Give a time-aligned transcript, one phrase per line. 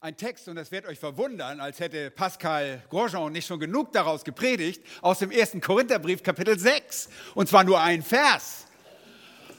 [0.00, 4.22] ein Text, und das wird euch verwundern, als hätte Pascal Grosjean nicht schon genug daraus
[4.22, 7.08] gepredigt, aus dem ersten Korintherbrief, Kapitel 6.
[7.34, 8.66] Und zwar nur ein Vers.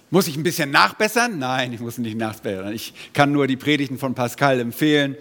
[0.10, 1.40] Muss ich ein bisschen nachbessern?
[1.40, 2.72] Nein, ich muss nicht nachbessern.
[2.72, 5.18] Ich kann nur die Predigten von Pascal empfehlen.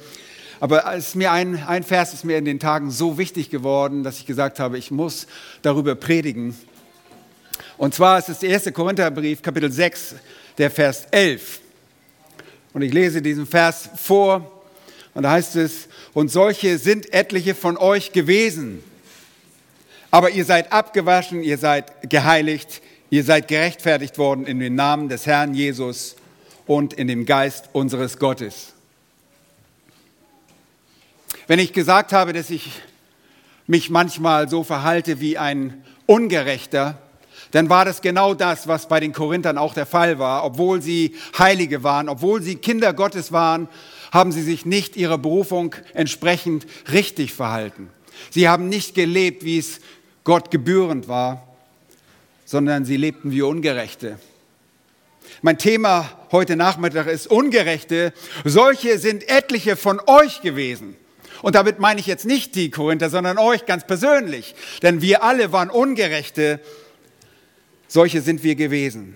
[0.60, 4.20] Aber es mir ein, ein Vers ist mir in den Tagen so wichtig geworden, dass
[4.20, 5.26] ich gesagt habe, ich muss
[5.62, 6.56] darüber predigen.
[7.76, 10.14] Und zwar ist es der erste Korintherbrief, Kapitel 6,
[10.58, 11.60] der Vers 11.
[12.72, 14.57] Und ich lese diesen Vers vor
[15.18, 18.84] und da heißt es, und solche sind etliche von euch gewesen.
[20.12, 25.26] Aber ihr seid abgewaschen, ihr seid geheiligt, ihr seid gerechtfertigt worden in den Namen des
[25.26, 26.14] Herrn Jesus
[26.68, 28.74] und in dem Geist unseres Gottes.
[31.48, 32.70] Wenn ich gesagt habe, dass ich
[33.66, 36.96] mich manchmal so verhalte wie ein Ungerechter,
[37.50, 40.44] dann war das genau das, was bei den Korinthern auch der Fall war.
[40.44, 43.66] Obwohl sie Heilige waren, obwohl sie Kinder Gottes waren,
[44.12, 47.90] haben sie sich nicht ihrer Berufung entsprechend richtig verhalten.
[48.30, 49.80] Sie haben nicht gelebt, wie es
[50.24, 51.46] Gott gebührend war,
[52.44, 54.18] sondern sie lebten wie Ungerechte.
[55.42, 58.12] Mein Thema heute Nachmittag ist Ungerechte.
[58.44, 60.96] Solche sind etliche von euch gewesen.
[61.42, 64.54] Und damit meine ich jetzt nicht die Korinther, sondern euch ganz persönlich.
[64.82, 66.60] Denn wir alle waren Ungerechte.
[67.86, 69.14] Solche sind wir gewesen.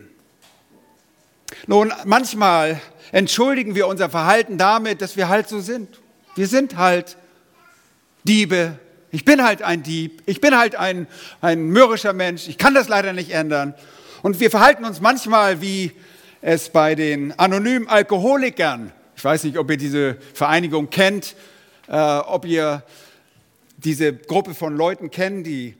[1.66, 2.80] Nun, manchmal
[3.12, 6.00] entschuldigen wir unser Verhalten damit, dass wir halt so sind.
[6.34, 7.16] Wir sind halt
[8.24, 8.78] Diebe.
[9.10, 10.22] Ich bin halt ein Dieb.
[10.26, 11.06] Ich bin halt ein,
[11.40, 12.48] ein mürrischer Mensch.
[12.48, 13.74] Ich kann das leider nicht ändern.
[14.22, 15.92] Und wir verhalten uns manchmal wie
[16.40, 21.36] es bei den anonymen Alkoholikern, ich weiß nicht, ob ihr diese Vereinigung kennt,
[21.86, 22.82] äh, ob ihr
[23.76, 25.76] diese Gruppe von Leuten kennt, die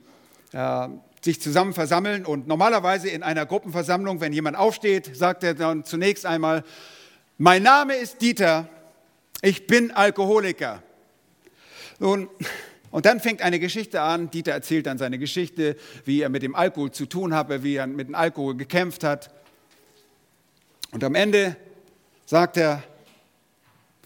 [0.53, 0.87] äh,
[1.23, 2.25] sich zusammen versammeln.
[2.25, 6.63] Und normalerweise in einer Gruppenversammlung, wenn jemand aufsteht, sagt er dann zunächst einmal,
[7.37, 8.67] mein Name ist Dieter,
[9.41, 10.83] ich bin Alkoholiker.
[11.99, 12.29] Nun,
[12.91, 14.29] und dann fängt eine Geschichte an.
[14.29, 17.87] Dieter erzählt dann seine Geschichte, wie er mit dem Alkohol zu tun hatte, wie er
[17.87, 19.33] mit dem Alkohol gekämpft hat.
[20.91, 21.55] Und am Ende
[22.25, 22.83] sagt er,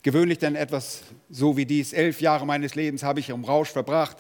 [0.04, 4.18] gewöhnlich dann etwas so wie dies, elf Jahre meines Lebens habe ich im Rausch verbracht.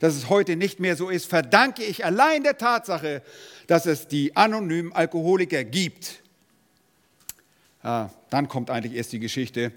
[0.00, 3.22] Dass es heute nicht mehr so ist, verdanke ich allein der Tatsache,
[3.66, 6.22] dass es die anonymen Alkoholiker gibt.
[7.82, 9.72] Ah, dann kommt eigentlich erst die Geschichte.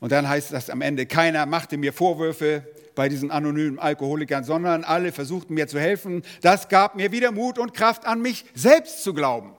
[0.00, 4.84] Und dann heißt das am Ende, keiner machte mir Vorwürfe bei diesen anonymen Alkoholikern, sondern
[4.84, 6.22] alle versuchten mir zu helfen.
[6.42, 9.55] Das gab mir wieder Mut und Kraft an mich selbst zu glauben.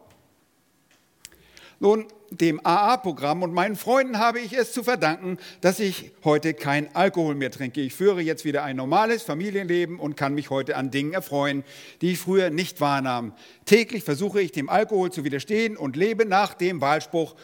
[1.80, 6.94] Nun, dem AA-Programm und meinen Freunden habe ich es zu verdanken, dass ich heute kein
[6.96, 7.82] Alkohol mehr trinke.
[7.82, 11.64] Ich führe jetzt wieder ein normales Familienleben und kann mich heute an Dingen erfreuen,
[12.02, 13.34] die ich früher nicht wahrnahm.
[13.66, 17.36] Täglich versuche ich dem Alkohol zu widerstehen und lebe nach dem Wahlspruch,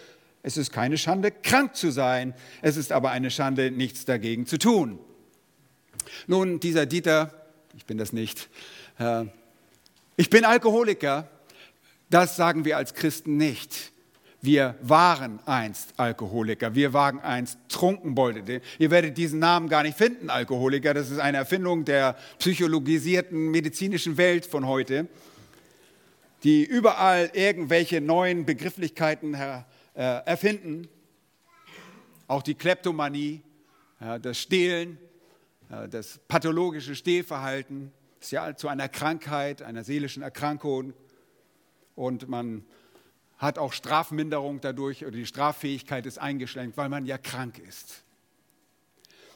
[0.42, 4.58] es ist keine Schande, krank zu sein, es ist aber eine Schande, nichts dagegen zu
[4.58, 5.00] tun.
[6.28, 8.50] Nun, dieser Dieter, ich bin das nicht,
[9.00, 9.26] äh,
[10.18, 11.30] ich bin Alkoholiker,
[12.10, 13.93] das sagen wir als Christen nicht.
[14.46, 18.60] Wir waren einst Alkoholiker, wir waren einst Trunkenbolde.
[18.78, 20.94] Ihr werdet diesen Namen gar nicht finden, Alkoholiker.
[20.94, 25.08] Das ist eine Erfindung der psychologisierten medizinischen Welt von heute,
[26.44, 29.62] die überall irgendwelche neuen Begrifflichkeiten äh,
[29.94, 30.90] erfinden.
[32.28, 33.44] Auch die Kleptomanie,
[34.22, 34.98] das Stehlen,
[35.90, 40.94] das pathologische Stehverhalten ist ja zu einer Krankheit, einer seelischen Erkrankung.
[41.96, 42.66] Und man
[43.44, 48.04] hat auch Strafminderung dadurch oder die Straffähigkeit ist eingeschränkt, weil man ja krank ist.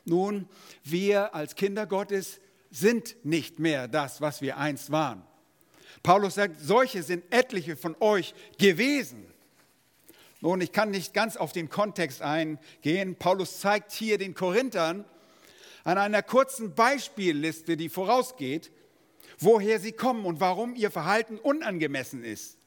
[0.05, 0.47] Nun,
[0.83, 2.39] wir als Kinder Gottes
[2.71, 5.23] sind nicht mehr das, was wir einst waren.
[6.03, 9.25] Paulus sagt, solche sind etliche von euch gewesen.
[10.39, 13.15] Nun, ich kann nicht ganz auf den Kontext eingehen.
[13.15, 15.03] Paulus zeigt hier den Korinthern
[15.83, 18.71] an einer kurzen Beispielliste, die vorausgeht,
[19.39, 22.57] woher sie kommen und warum ihr Verhalten unangemessen ist.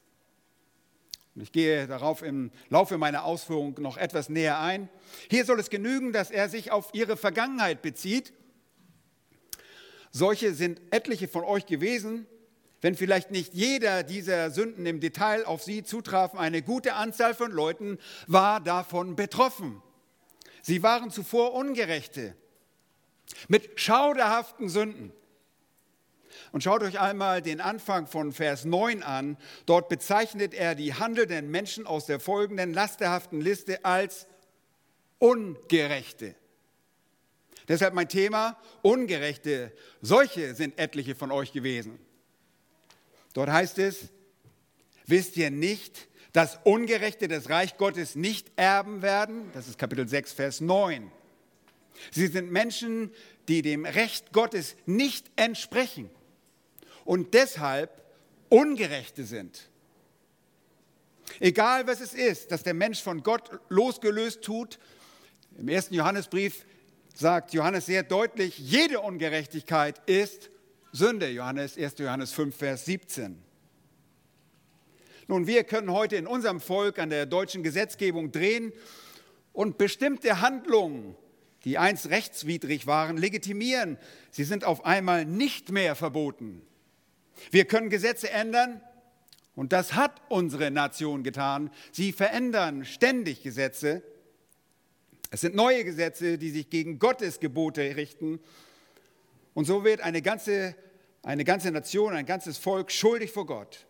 [1.35, 4.89] Und ich gehe darauf im Laufe meiner Ausführung noch etwas näher ein.
[5.29, 8.33] Hier soll es genügen, dass er sich auf ihre Vergangenheit bezieht.
[10.11, 12.27] Solche sind etliche von euch gewesen,
[12.81, 17.51] wenn vielleicht nicht jeder dieser Sünden im Detail auf sie zutrafen, eine gute Anzahl von
[17.51, 19.81] Leuten war davon betroffen.
[20.61, 22.35] Sie waren zuvor Ungerechte
[23.47, 25.13] mit schauderhaften Sünden.
[26.51, 29.37] Und schaut euch einmal den Anfang von Vers 9 an.
[29.65, 34.27] Dort bezeichnet er die handelnden Menschen aus der folgenden lasterhaften Liste als
[35.17, 36.35] Ungerechte.
[37.69, 39.71] Deshalb mein Thema, Ungerechte.
[40.01, 41.99] Solche sind etliche von euch gewesen.
[43.33, 44.09] Dort heißt es,
[45.05, 49.49] wisst ihr nicht, dass Ungerechte das Reich Gottes nicht erben werden?
[49.53, 51.09] Das ist Kapitel 6, Vers 9.
[52.11, 53.13] Sie sind Menschen,
[53.47, 56.09] die dem Recht Gottes nicht entsprechen
[57.05, 58.01] und deshalb
[58.49, 59.69] Ungerechte sind.
[61.39, 64.79] Egal was es ist, dass der Mensch von Gott losgelöst tut,
[65.57, 66.65] im ersten Johannesbrief
[67.13, 70.49] sagt Johannes sehr deutlich, jede Ungerechtigkeit ist
[70.91, 71.29] Sünde.
[71.29, 71.97] Johannes, 1.
[71.99, 73.41] Johannes 5, Vers 17.
[75.27, 78.73] Nun, wir können heute in unserem Volk an der deutschen Gesetzgebung drehen
[79.53, 81.15] und bestimmte Handlungen,
[81.63, 83.97] die einst rechtswidrig waren, legitimieren.
[84.31, 86.61] Sie sind auf einmal nicht mehr verboten.
[87.49, 88.81] Wir können Gesetze ändern
[89.55, 91.71] und das hat unsere Nation getan.
[91.91, 94.01] Sie verändern ständig Gesetze.
[95.29, 98.39] Es sind neue Gesetze, die sich gegen Gottes Gebote richten.
[99.53, 100.75] Und so wird eine ganze,
[101.23, 103.85] eine ganze Nation, ein ganzes Volk schuldig vor Gott.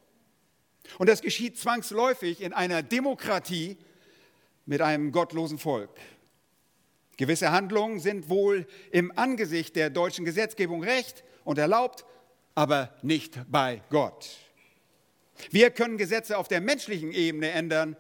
[0.97, 3.77] Und das geschieht zwangsläufig in einer Demokratie
[4.65, 5.91] mit einem gottlosen Volk.
[7.17, 12.05] Gewisse Handlungen sind wohl im Angesicht der deutschen Gesetzgebung recht und erlaubt,
[12.56, 14.30] aber nicht bei Gott.
[15.50, 17.95] Wir können Gesetze auf der menschlichen Ebene ändern,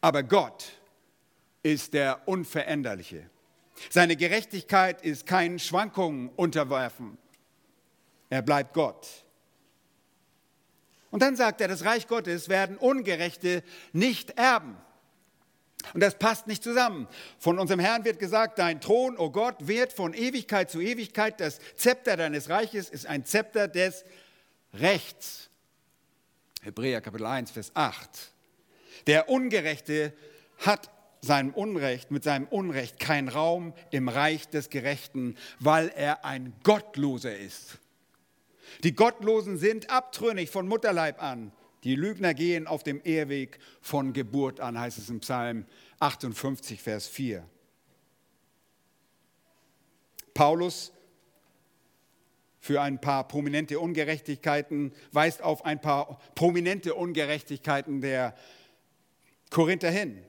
[0.00, 0.72] aber Gott
[1.62, 3.28] ist der Unveränderliche.
[3.90, 7.18] Seine Gerechtigkeit ist keinen Schwankungen unterwerfen.
[8.30, 9.08] Er bleibt Gott.
[11.10, 14.76] Und dann sagt er, das Reich Gottes werden Ungerechte nicht erben.
[15.94, 17.08] Und das passt nicht zusammen.
[17.38, 21.40] Von unserem Herrn wird gesagt, dein Thron, o oh Gott, wird von Ewigkeit zu Ewigkeit.
[21.40, 24.04] Das Zepter deines Reiches ist ein Zepter des
[24.74, 25.50] Rechts.
[26.62, 28.32] Hebräer Kapitel 1, Vers 8.
[29.06, 30.12] Der Ungerechte
[30.58, 30.90] hat
[31.20, 37.36] seinem Unrecht, mit seinem Unrecht keinen Raum im Reich des Gerechten, weil er ein Gottloser
[37.36, 37.78] ist.
[38.82, 41.52] Die Gottlosen sind abtrünnig von Mutterleib an.
[41.84, 45.66] Die Lügner gehen auf dem Ehrweg von Geburt an, heißt es im Psalm
[45.98, 47.44] 58, Vers 4.
[50.34, 50.92] Paulus
[52.60, 58.36] für ein paar prominente Ungerechtigkeiten, weist auf ein paar prominente Ungerechtigkeiten der
[59.50, 60.22] Korinther hin.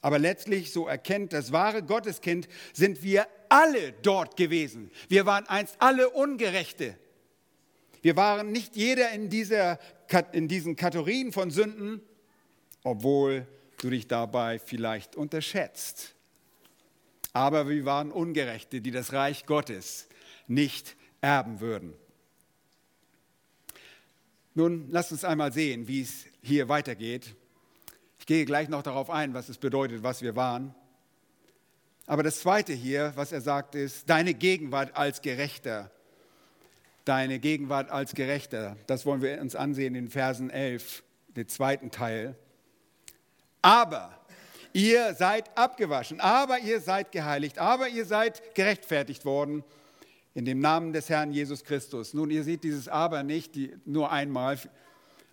[0.00, 4.90] Aber letztlich, so erkennt das wahre Gotteskind, sind wir alle dort gewesen.
[5.08, 6.96] Wir waren einst alle Ungerechte.
[8.02, 9.78] Wir waren nicht jeder in, dieser,
[10.32, 12.00] in diesen Kategorien von Sünden,
[12.82, 13.46] obwohl
[13.80, 16.14] du dich dabei vielleicht unterschätzt.
[17.32, 20.08] Aber wir waren Ungerechte, die das Reich Gottes
[20.46, 21.94] nicht erben würden.
[24.54, 27.34] Nun, lasst uns einmal sehen, wie es hier weitergeht.
[28.20, 30.74] Ich gehe gleich noch darauf ein, was es bedeutet, was wir waren.
[32.06, 35.90] Aber das Zweite hier, was er sagt, ist, deine Gegenwart als Gerechter.
[37.04, 38.76] Deine Gegenwart als Gerechter.
[38.86, 42.36] Das wollen wir uns ansehen in Versen 11, den zweiten Teil.
[43.60, 44.18] Aber
[44.72, 49.64] ihr seid abgewaschen, aber ihr seid geheiligt, aber ihr seid gerechtfertigt worden
[50.34, 52.12] in dem Namen des Herrn Jesus Christus.
[52.12, 54.58] Nun, ihr seht dieses Aber nicht, die, nur einmal,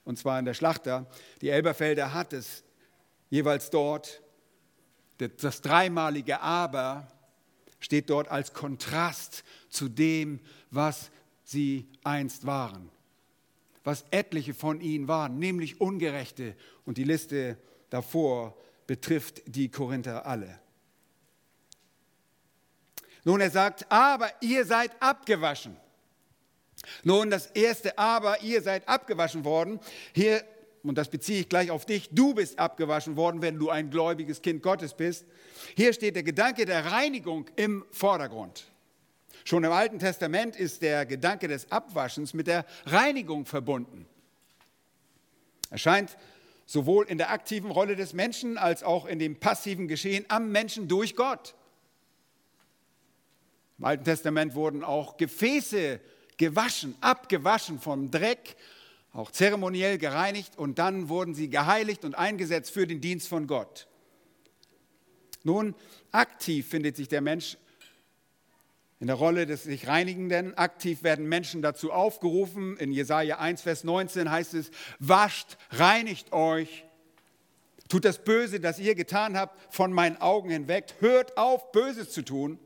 [0.06, 1.07] und zwar in der Schlachter.
[1.41, 2.63] Die Elberfelder hat es
[3.29, 4.21] jeweils dort.
[5.18, 7.07] Das dreimalige Aber
[7.79, 10.39] steht dort als Kontrast zu dem,
[10.69, 11.12] was
[11.51, 12.89] sie einst waren.
[13.83, 16.56] Was etliche von ihnen waren, nämlich Ungerechte.
[16.86, 17.57] Und die Liste
[17.89, 18.57] davor
[18.88, 20.59] betrifft die Korinther alle.
[23.24, 25.78] Nun, er sagt, aber ihr seid abgewaschen.
[27.04, 29.80] Nun, das erste aber, ihr seid abgewaschen worden.
[30.14, 30.44] Hier,
[30.83, 34.42] und das beziehe ich gleich auf dich, du bist abgewaschen worden, wenn du ein gläubiges
[34.42, 35.25] Kind Gottes bist.
[35.75, 38.70] Hier steht der Gedanke der Reinigung im Vordergrund.
[39.44, 44.06] Schon im Alten Testament ist der Gedanke des Abwaschens mit der Reinigung verbunden.
[45.69, 46.18] Er scheint
[46.66, 50.88] sowohl in der aktiven Rolle des Menschen als auch in dem passiven Geschehen am Menschen
[50.88, 51.56] durch Gott.
[53.78, 56.00] Im Alten Testament wurden auch Gefäße
[56.38, 58.56] gewaschen, abgewaschen vom Dreck,
[59.14, 63.88] auch zeremoniell gereinigt und dann wurden sie geheiligt und eingesetzt für den Dienst von Gott.
[65.44, 65.76] Nun,
[66.12, 67.57] aktiv findet sich der Mensch
[69.01, 70.57] in der Rolle des sich Reinigenden.
[70.57, 72.77] Aktiv werden Menschen dazu aufgerufen.
[72.77, 76.85] In Jesaja 1, Vers 19 heißt es: Wascht, reinigt euch.
[77.89, 80.95] Tut das Böse, das ihr getan habt, von meinen Augen hinweg.
[81.01, 82.57] Hört auf, Böses zu tun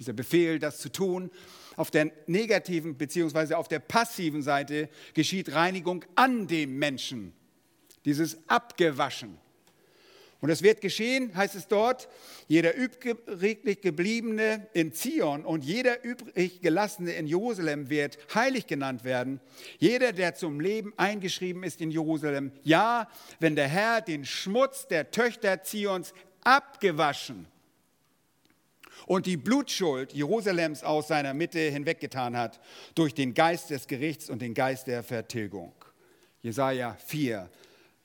[0.00, 1.30] dieser Befehl, das zu tun.
[1.76, 3.54] Auf der negativen bzw.
[3.54, 7.32] auf der passiven Seite geschieht Reinigung an dem Menschen,
[8.04, 9.38] dieses Abgewaschen.
[10.40, 12.08] Und es wird geschehen, heißt es dort,
[12.48, 19.40] jeder übrig gebliebene in Zion und jeder übrig gelassene in Jerusalem wird heilig genannt werden.
[19.78, 22.52] Jeder, der zum Leben eingeschrieben ist in Jerusalem.
[22.62, 27.46] Ja, wenn der Herr den Schmutz der Töchter Zions abgewaschen
[29.06, 32.60] und die Blutschuld Jerusalems aus seiner Mitte hinweggetan hat
[32.94, 35.74] durch den Geist des Gerichts und den Geist der Vertilgung.
[36.40, 37.50] Jesaja 4,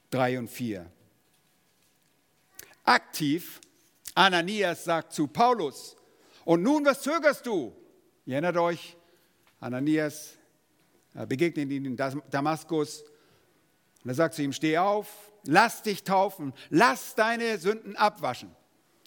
[0.09, 0.85] 3 und 4.
[2.85, 3.59] Aktiv,
[4.13, 5.95] Ananias sagt zu Paulus,
[6.45, 7.75] und nun, was zögerst du?
[8.25, 8.95] Ihr erinnert euch,
[9.59, 10.35] Ananias
[11.27, 11.97] begegnet ihn in
[12.29, 13.03] Damaskus
[14.03, 18.55] und er sagt zu ihm, steh auf, lass dich taufen, lass deine Sünden abwaschen.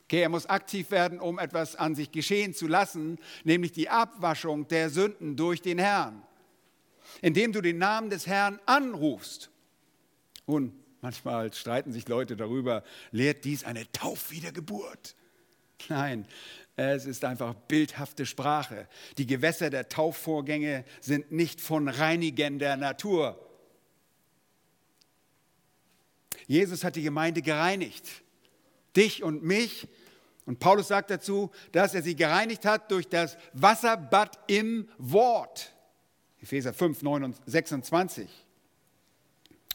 [0.04, 4.66] Okay, er muss aktiv werden, um etwas an sich geschehen zu lassen, nämlich die Abwaschung
[4.66, 6.23] der Sünden durch den Herrn,
[7.20, 9.50] indem du den Namen des Herrn anrufst.
[10.47, 15.14] Und manchmal streiten sich Leute darüber, lehrt dies eine Taufwiedergeburt?
[15.88, 16.26] Nein,
[16.76, 18.88] es ist einfach bildhafte Sprache.
[19.17, 23.45] Die Gewässer der Taufvorgänge sind nicht von reinigender Natur.
[26.47, 28.07] Jesus hat die Gemeinde gereinigt.
[28.97, 29.87] Dich und mich.
[30.47, 35.75] Und Paulus sagt dazu, dass er sie gereinigt hat durch das Wasserbad im Wort.
[36.40, 38.28] Epheser 5, 9 und 26.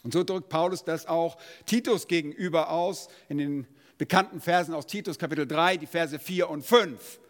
[0.04, 3.66] Und so drückt Paulus das auch Titus gegenüber aus in den
[3.98, 7.20] bekannten Versen aus Titus Kapitel 3, die Verse 4 und 5.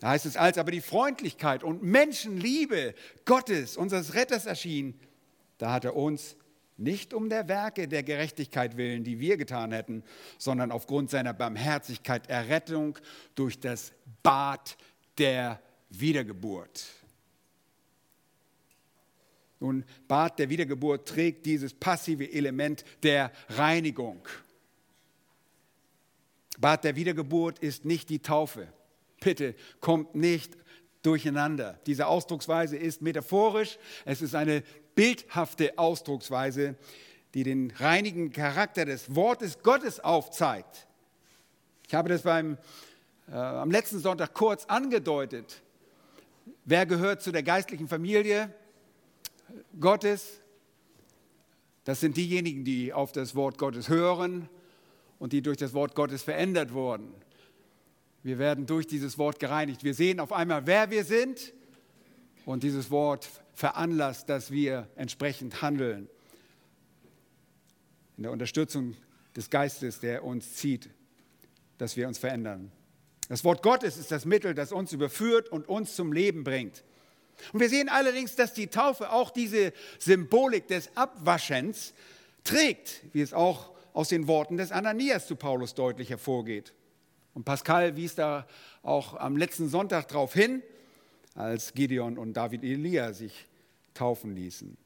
[0.00, 2.94] Da heißt es, als aber die Freundlichkeit und Menschenliebe
[3.24, 4.98] Gottes, unseres Retters erschien,
[5.58, 6.36] da hat er uns
[6.76, 10.02] nicht um der Werke der Gerechtigkeit willen, die wir getan hätten,
[10.38, 12.98] sondern aufgrund seiner Barmherzigkeit Errettung
[13.36, 13.92] durch das
[14.24, 14.76] Bad
[15.18, 16.84] der Wiedergeburt.
[19.64, 24.20] Nun, Bad der Wiedergeburt trägt dieses passive Element der Reinigung.
[26.58, 28.68] Bad der Wiedergeburt ist nicht die Taufe.
[29.20, 30.54] Bitte kommt nicht
[31.00, 31.80] durcheinander.
[31.86, 34.62] Diese Ausdrucksweise ist metaphorisch, es ist eine
[34.94, 36.74] bildhafte Ausdrucksweise,
[37.32, 40.86] die den reinigen Charakter des Wortes Gottes aufzeigt.
[41.88, 42.58] Ich habe das beim,
[43.28, 45.62] äh, am letzten Sonntag kurz angedeutet.
[46.66, 48.52] Wer gehört zu der geistlichen Familie
[49.78, 50.40] Gottes?
[51.84, 54.48] Das sind diejenigen, die auf das Wort Gottes hören
[55.18, 57.14] und die durch das Wort Gottes verändert wurden.
[58.22, 59.84] Wir werden durch dieses Wort gereinigt.
[59.84, 61.52] Wir sehen auf einmal, wer wir sind
[62.46, 66.08] und dieses Wort veranlasst, dass wir entsprechend handeln.
[68.16, 68.96] In der Unterstützung
[69.36, 70.88] des Geistes, der uns zieht,
[71.78, 72.72] dass wir uns verändern.
[73.28, 76.84] Das Wort Gottes ist das Mittel, das uns überführt und uns zum Leben bringt.
[77.52, 81.94] Und wir sehen allerdings, dass die Taufe auch diese Symbolik des Abwaschens
[82.44, 86.72] trägt, wie es auch aus den Worten des Ananias zu Paulus deutlich hervorgeht.
[87.32, 88.46] Und Pascal wies da
[88.82, 90.62] auch am letzten Sonntag darauf hin,
[91.34, 93.46] als Gideon und David Elia sich
[93.92, 94.76] taufen ließen.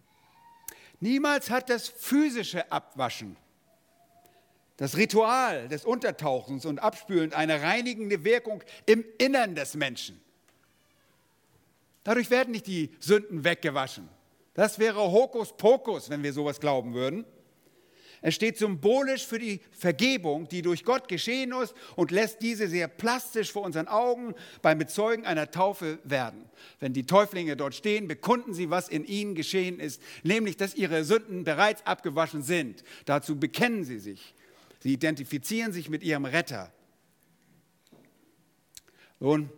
[1.00, 3.36] Niemals hat das physische Abwaschen,
[4.78, 10.20] das Ritual des Untertauchens und Abspülens eine reinigende Wirkung im Innern des Menschen.
[12.08, 14.08] Dadurch werden nicht die Sünden weggewaschen.
[14.54, 17.26] Das wäre Hokuspokus, wenn wir sowas glauben würden.
[18.22, 22.88] Es steht symbolisch für die Vergebung, die durch Gott geschehen ist und lässt diese sehr
[22.88, 26.48] plastisch vor unseren Augen beim Bezeugen einer Taufe werden.
[26.80, 31.04] Wenn die Täuflinge dort stehen, bekunden sie, was in ihnen geschehen ist, nämlich, dass ihre
[31.04, 32.84] Sünden bereits abgewaschen sind.
[33.04, 34.34] Dazu bekennen sie sich.
[34.80, 36.72] Sie identifizieren sich mit ihrem Retter.
[39.20, 39.50] Nun,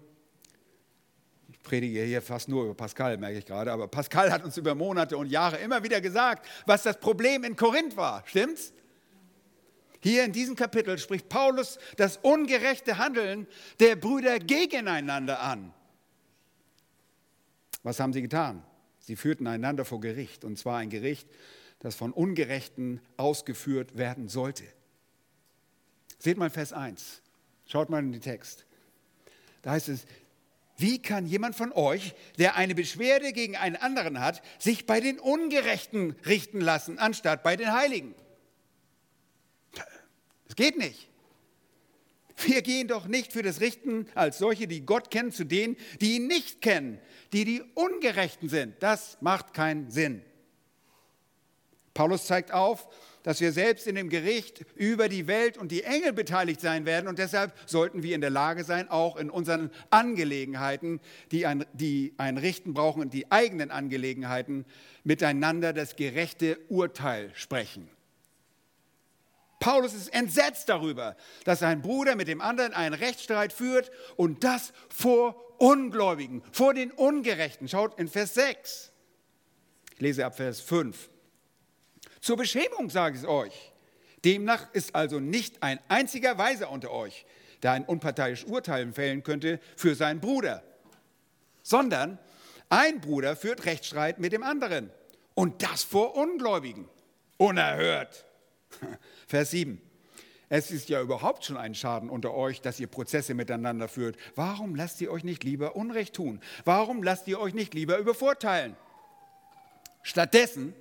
[1.70, 5.16] predige hier fast nur über Pascal, merke ich gerade, aber Pascal hat uns über Monate
[5.16, 8.24] und Jahre immer wieder gesagt, was das Problem in Korinth war.
[8.26, 8.72] Stimmt's?
[10.00, 13.46] Hier in diesem Kapitel spricht Paulus das ungerechte Handeln
[13.78, 15.72] der Brüder gegeneinander an.
[17.84, 18.64] Was haben sie getan?
[18.98, 21.28] Sie führten einander vor Gericht, und zwar ein Gericht,
[21.78, 24.64] das von Ungerechten ausgeführt werden sollte.
[26.18, 27.22] Seht mal Vers 1.
[27.64, 28.66] Schaut mal in den Text.
[29.62, 30.06] Da heißt es,
[30.80, 35.18] wie kann jemand von euch, der eine Beschwerde gegen einen anderen hat, sich bei den
[35.18, 38.14] Ungerechten richten lassen, anstatt bei den Heiligen?
[40.46, 41.08] Das geht nicht.
[42.36, 46.16] Wir gehen doch nicht für das Richten als solche, die Gott kennen, zu denen, die
[46.16, 46.98] ihn nicht kennen,
[47.32, 48.82] die die Ungerechten sind.
[48.82, 50.22] Das macht keinen Sinn.
[51.92, 52.88] Paulus zeigt auf,
[53.22, 57.08] dass wir selbst in dem Gericht über die Welt und die Engel beteiligt sein werden
[57.08, 61.00] und deshalb sollten wir in der Lage sein, auch in unseren Angelegenheiten,
[61.30, 64.64] die ein, die ein Richten brauchen, in die eigenen Angelegenheiten,
[65.04, 67.88] miteinander das gerechte Urteil sprechen.
[69.60, 74.72] Paulus ist entsetzt darüber, dass ein Bruder mit dem anderen einen Rechtsstreit führt und das
[74.88, 77.68] vor Ungläubigen, vor den Ungerechten.
[77.68, 78.90] Schaut in Vers 6.
[79.94, 81.10] Ich lese ab Vers 5.
[82.20, 83.72] Zur Beschämung sage ich es euch.
[84.24, 87.24] Demnach ist also nicht ein einziger Weiser unter euch.
[87.62, 90.62] der ein unparteiisches Urteil fällen könnte für seinen Bruder,
[91.62, 92.18] sondern
[92.70, 94.90] ein Bruder führt Rechtsstreit mit dem anderen
[95.34, 96.88] und das vor Ungläubigen.
[97.36, 98.24] Unerhört.
[99.26, 99.80] Vers 7.
[100.48, 104.16] Es ist ja überhaupt schon ein Schaden unter euch, dass ihr Prozesse miteinander führt.
[104.34, 106.40] Warum lasst ihr euch nicht lieber Unrecht tun?
[106.64, 108.76] Warum lasst ihr euch nicht lieber übervorteilen?
[110.02, 110.74] Stattdessen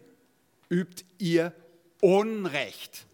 [0.70, 1.54] übt ihr
[2.02, 3.06] Unrecht.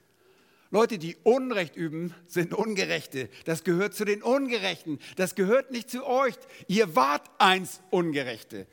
[0.71, 3.29] Leute, die Unrecht üben, sind Ungerechte.
[3.45, 4.99] Das gehört zu den Ungerechten.
[5.15, 6.35] Das gehört nicht zu euch.
[6.67, 8.67] Ihr wart eins Ungerechte.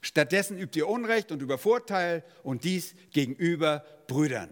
[0.00, 4.50] Stattdessen übt ihr Unrecht und Übervorteil und dies gegenüber Brüdern.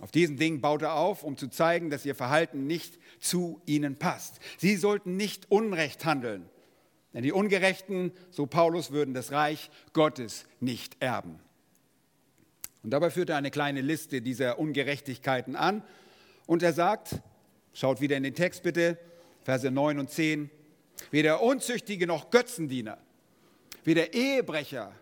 [0.00, 3.96] Auf diesen Dingen baut er auf, um zu zeigen, dass ihr Verhalten nicht zu ihnen
[3.96, 4.40] passt.
[4.56, 6.48] Sie sollten nicht Unrecht handeln,
[7.12, 11.40] denn die Ungerechten, so Paulus, würden das Reich Gottes nicht erben.
[12.82, 15.82] Und dabei führt er eine kleine Liste dieser Ungerechtigkeiten an
[16.46, 17.20] und er sagt,
[17.72, 18.96] schaut wieder in den Text bitte,
[19.42, 20.50] Verse 9 und 10,
[21.10, 22.98] weder Unzüchtige noch Götzendiener,
[23.84, 24.92] weder Ehebrecher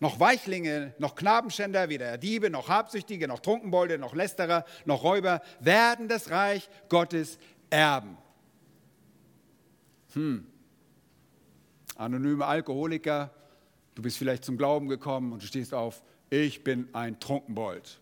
[0.00, 6.08] noch Weichlinge, noch Knabenschänder, weder Diebe, noch Habsüchtige, noch Trunkenbolde, noch Lästerer, noch Räuber werden
[6.08, 7.38] das Reich Gottes
[7.70, 8.18] erben.
[10.12, 10.46] Hm.
[11.94, 13.32] Anonyme Alkoholiker,
[13.94, 18.00] du bist vielleicht zum Glauben gekommen und du stehst auf, ich bin ein Trunkenbold.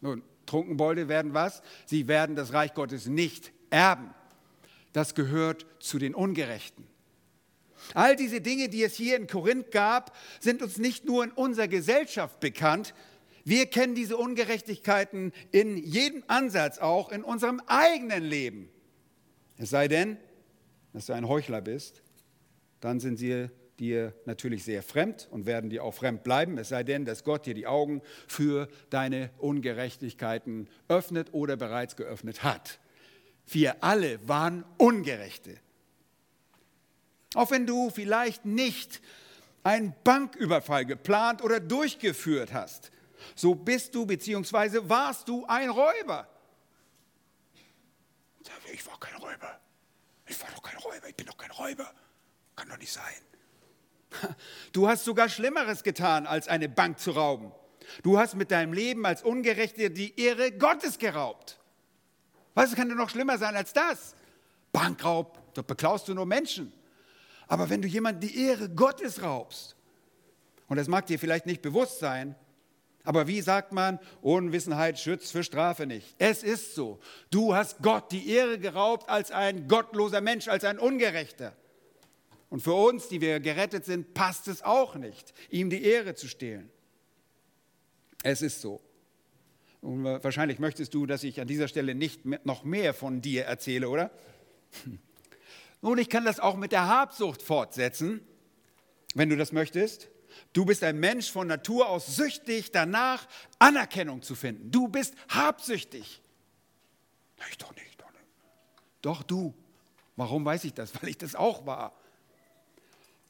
[0.00, 1.62] Nun, Trunkenbolde werden was?
[1.86, 4.14] Sie werden das Reich Gottes nicht erben.
[4.92, 6.86] Das gehört zu den Ungerechten.
[7.92, 11.68] All diese Dinge, die es hier in Korinth gab, sind uns nicht nur in unserer
[11.68, 12.94] Gesellschaft bekannt.
[13.44, 18.70] Wir kennen diese Ungerechtigkeiten in jedem Ansatz auch in unserem eigenen Leben.
[19.58, 20.16] Es sei denn,
[20.92, 22.03] dass du ein Heuchler bist,
[22.84, 23.48] dann sind sie
[23.78, 27.46] dir natürlich sehr fremd und werden dir auch fremd bleiben, es sei denn, dass Gott
[27.46, 32.78] dir die Augen für deine Ungerechtigkeiten öffnet oder bereits geöffnet hat.
[33.46, 35.58] Wir alle waren Ungerechte.
[37.34, 39.00] Auch wenn du vielleicht nicht
[39.62, 42.90] einen Banküberfall geplant oder durchgeführt hast,
[43.34, 44.90] so bist du bzw.
[44.90, 46.28] warst du ein Räuber.
[48.70, 49.58] Ich war kein Räuber.
[50.26, 51.08] Ich war doch kein Räuber.
[51.08, 51.90] Ich bin doch kein Räuber.
[52.56, 53.02] Kann doch nicht sein.
[54.72, 57.52] Du hast sogar Schlimmeres getan, als eine Bank zu rauben.
[58.02, 61.60] Du hast mit deinem Leben als Ungerechter die Ehre Gottes geraubt.
[62.54, 64.14] Was kann denn noch schlimmer sein als das?
[64.72, 66.72] Bankraub, dort beklaust du nur Menschen.
[67.46, 69.76] Aber wenn du jemand die Ehre Gottes raubst,
[70.68, 72.34] und das mag dir vielleicht nicht bewusst sein,
[73.04, 76.14] aber wie sagt man, Unwissenheit schützt für Strafe nicht.
[76.18, 77.00] Es ist so.
[77.30, 81.54] Du hast Gott die Ehre geraubt als ein gottloser Mensch, als ein Ungerechter.
[82.54, 86.28] Und für uns, die wir gerettet sind, passt es auch nicht, ihm die Ehre zu
[86.28, 86.70] stehlen.
[88.22, 88.80] Es ist so.
[89.80, 93.88] Und wahrscheinlich möchtest du, dass ich an dieser Stelle nicht noch mehr von dir erzähle,
[93.88, 94.12] oder?
[95.82, 98.20] Nun, ich kann das auch mit der Habsucht fortsetzen,
[99.16, 100.08] wenn du das möchtest.
[100.52, 103.26] Du bist ein Mensch von Natur aus süchtig danach,
[103.58, 104.70] Anerkennung zu finden.
[104.70, 106.22] Du bist habsüchtig.
[107.50, 108.26] Ich doch nicht, doch nicht.
[109.02, 109.54] Doch du.
[110.14, 110.92] Warum weiß ich das?
[111.02, 111.96] Weil ich das auch war.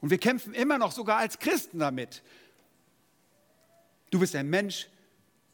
[0.05, 2.23] Und wir kämpfen immer noch sogar als Christen damit.
[4.11, 4.91] Du bist ein Mensch,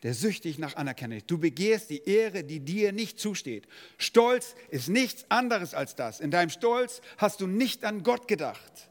[0.03, 1.31] der süchtig nach Anerkennung ist.
[1.31, 3.69] Du begehrst die Ehre, die dir nicht zusteht.
[3.97, 6.19] Stolz ist nichts anderes als das.
[6.19, 8.91] In deinem Stolz hast du nicht an Gott gedacht.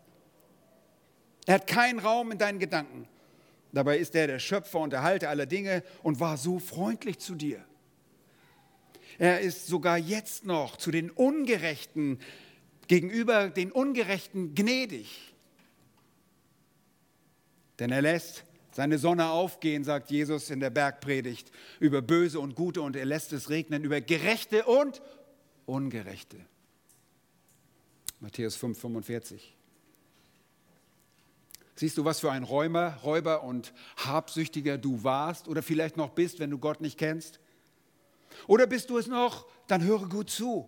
[1.45, 3.09] Er hat keinen Raum in deinen Gedanken.
[3.73, 7.61] Dabei ist er der Schöpfer und Erhalter aller Dinge und war so freundlich zu dir.
[9.17, 12.17] Er ist sogar jetzt noch zu den Ungerechten
[12.87, 15.28] gegenüber den Ungerechten gnädig.
[17.79, 22.81] Denn er lässt seine Sonne aufgehen, sagt Jesus in der Bergpredigt, über Böse und Gute
[22.81, 25.01] und er lässt es regnen über Gerechte und
[25.65, 26.37] Ungerechte.
[28.19, 29.55] Matthäus 5, 45.
[31.75, 36.39] Siehst du, was für ein Räumer, Räuber und Habsüchtiger du warst oder vielleicht noch bist,
[36.39, 37.39] wenn du Gott nicht kennst?
[38.47, 39.47] Oder bist du es noch?
[39.67, 40.67] Dann höre gut zu.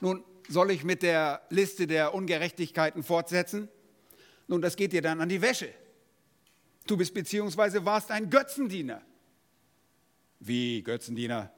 [0.00, 3.68] Nun, soll ich mit der Liste der Ungerechtigkeiten fortsetzen?
[4.48, 5.72] Nun, das geht dir dann an die Wäsche.
[6.86, 9.02] Du bist beziehungsweise warst ein Götzendiener.
[10.40, 11.52] Wie Götzendiener?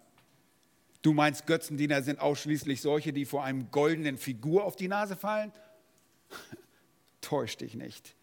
[1.03, 5.53] Du meinst, Götzendiener sind ausschließlich solche, die vor einem goldenen Figur auf die Nase fallen?
[7.21, 8.15] Täusch dich nicht.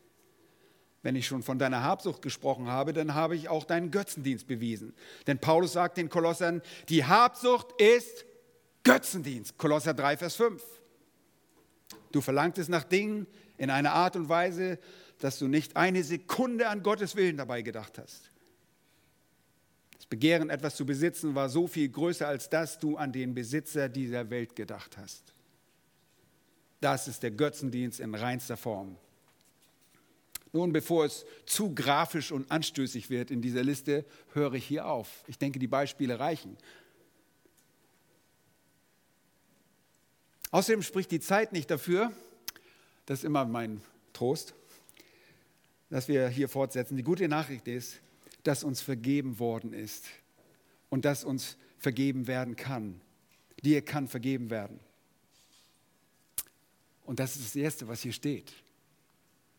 [1.01, 4.93] Wenn ich schon von deiner Habsucht gesprochen habe, dann habe ich auch deinen Götzendienst bewiesen.
[5.25, 8.25] Denn Paulus sagt den Kolossern, die Habsucht ist
[8.84, 9.58] Götzendienst.
[9.58, 10.62] Kolosser 3, Vers 5.
[12.12, 13.27] Du verlangtest nach Dingen,
[13.58, 14.80] in einer Art und Weise,
[15.20, 18.32] dass du nicht eine Sekunde an Gottes Willen dabei gedacht hast.
[19.96, 23.89] Das Begehren, etwas zu besitzen, war so viel größer, als dass du an den Besitzer
[23.89, 25.34] dieser Welt gedacht hast.
[26.80, 28.98] Das ist der Götzendienst in reinster Form.
[30.54, 35.24] Nun, bevor es zu grafisch und anstößig wird in dieser Liste, höre ich hier auf.
[35.28, 36.58] Ich denke, die Beispiele reichen.
[40.52, 42.12] Außerdem spricht die Zeit nicht dafür,
[43.08, 43.82] das ist immer mein
[44.13, 44.54] Trost,
[45.89, 46.98] dass wir hier fortsetzen.
[46.98, 48.02] Die gute Nachricht ist,
[48.43, 50.06] dass uns vergeben worden ist
[50.89, 53.00] und dass uns vergeben werden kann.
[53.63, 54.80] Dir kann vergeben werden.
[57.06, 58.54] Und das ist das Erste, was hier steht.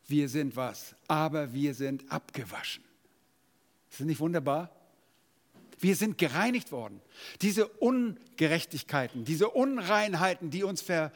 [0.07, 0.95] Wir sind was?
[1.07, 2.85] Aber wir sind abgewaschen.
[3.91, 4.71] Ist das nicht wunderbar?
[5.79, 7.01] Wir sind gereinigt worden.
[7.41, 11.13] Diese Ungerechtigkeiten, diese Unreinheiten, die uns ver,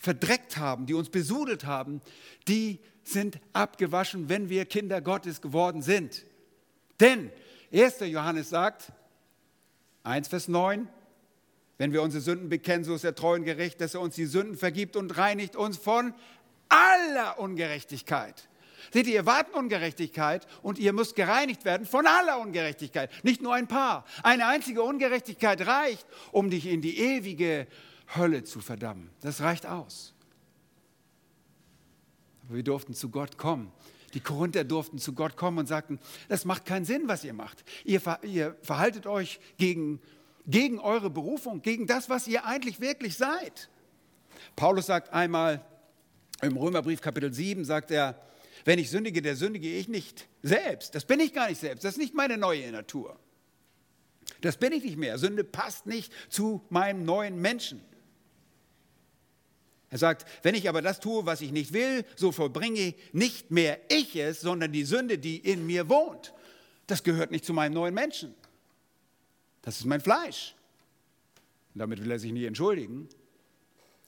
[0.00, 2.00] verdreckt haben, die uns besudelt haben,
[2.48, 6.24] die sind abgewaschen, wenn wir Kinder Gottes geworden sind.
[6.98, 7.30] Denn
[7.72, 8.00] 1.
[8.00, 8.92] Johannes sagt,
[10.02, 10.88] 1 Vers 9,
[11.76, 14.26] wenn wir unsere Sünden bekennen, so ist er treu und gerecht, dass er uns die
[14.26, 16.14] Sünden vergibt und reinigt uns von
[16.68, 18.48] aller Ungerechtigkeit.
[18.92, 23.10] Seht ihr, ihr warten Ungerechtigkeit und ihr müsst gereinigt werden von aller Ungerechtigkeit.
[23.22, 24.06] Nicht nur ein paar.
[24.22, 27.66] Eine einzige Ungerechtigkeit reicht, um dich in die ewige
[28.16, 29.10] Hölle zu verdammen.
[29.20, 30.14] Das reicht aus.
[32.44, 33.72] Aber wir durften zu Gott kommen
[34.14, 37.64] die Korinther durften zu Gott kommen und sagten, das macht keinen Sinn, was ihr macht.
[37.84, 40.00] Ihr, ihr verhaltet euch gegen,
[40.46, 43.68] gegen eure Berufung, gegen das, was ihr eigentlich wirklich seid.
[44.56, 45.64] Paulus sagt einmal
[46.42, 48.20] im Römerbrief Kapitel 7, sagt er,
[48.64, 50.94] wenn ich sündige, der sündige ich nicht selbst.
[50.94, 51.84] Das bin ich gar nicht selbst.
[51.84, 53.18] Das ist nicht meine neue Natur.
[54.42, 55.18] Das bin ich nicht mehr.
[55.18, 57.82] Sünde passt nicht zu meinem neuen Menschen.
[59.90, 63.80] Er sagt, wenn ich aber das tue, was ich nicht will, so vollbringe nicht mehr
[63.88, 66.32] ich es, sondern die Sünde, die in mir wohnt.
[66.86, 68.34] Das gehört nicht zu meinem neuen Menschen.
[69.62, 70.54] Das ist mein Fleisch.
[71.74, 73.08] Und damit will er sich nie entschuldigen.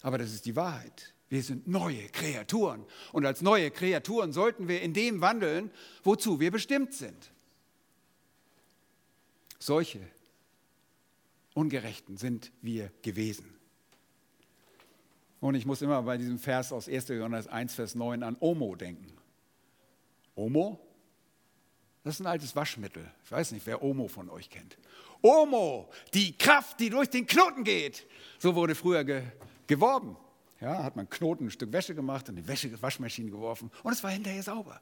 [0.03, 1.13] Aber das ist die Wahrheit.
[1.29, 2.85] Wir sind neue Kreaturen.
[3.13, 5.71] Und als neue Kreaturen sollten wir in dem wandeln,
[6.05, 7.31] wozu wir bestimmt sind.
[9.59, 10.01] Solche
[11.55, 13.62] Ungerechten sind wir gewesen.
[15.43, 17.09] Und ich muss immer bei diesem Vers aus 1.
[17.09, 19.13] Johannes 1, Vers 9 an Omo denken.
[20.37, 20.79] Omo?
[22.05, 23.11] Das ist ein altes Waschmittel.
[23.25, 24.79] Ich weiß nicht, wer Omo von euch kennt.
[25.21, 28.07] Omo, die Kraft, die durch den Knoten geht.
[28.39, 29.25] So wurde früher ge
[29.67, 30.17] geworben.
[30.61, 34.05] Ja, hat man Knoten, ein Stück Wäsche gemacht und die Wäsche, Waschmaschine geworfen und es
[34.05, 34.81] war hinterher sauber.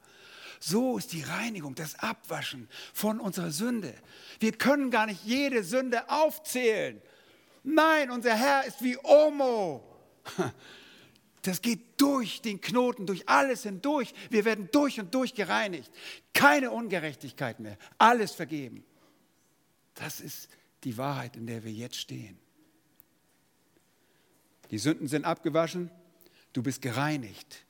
[0.59, 3.95] So ist die Reinigung, das Abwaschen von unserer Sünde.
[4.39, 7.01] Wir können gar nicht jede Sünde aufzählen.
[7.63, 9.90] Nein, unser Herr ist wie Omo.
[11.43, 14.13] Das geht durch den Knoten, durch alles hindurch.
[14.29, 15.91] Wir werden durch und durch gereinigt.
[16.33, 17.77] Keine Ungerechtigkeit mehr.
[17.97, 18.83] Alles vergeben.
[19.95, 20.49] Das ist
[20.83, 22.37] die Wahrheit, in der wir jetzt stehen.
[24.69, 25.89] Die Sünden sind abgewaschen.
[26.53, 27.65] Du bist gereinigt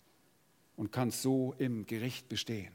[0.75, 2.73] und kannst so im Gericht bestehen.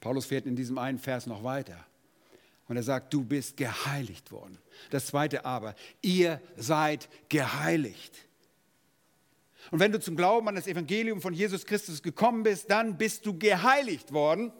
[0.00, 1.86] Paulus fährt in diesem einen Vers noch weiter.
[2.68, 4.58] Und er sagt, du bist geheiligt worden.
[4.90, 8.12] Das zweite aber, ihr seid geheiligt.
[9.70, 13.26] Und wenn du zum Glauben an das Evangelium von Jesus Christus gekommen bist, dann bist
[13.26, 14.52] du geheiligt worden.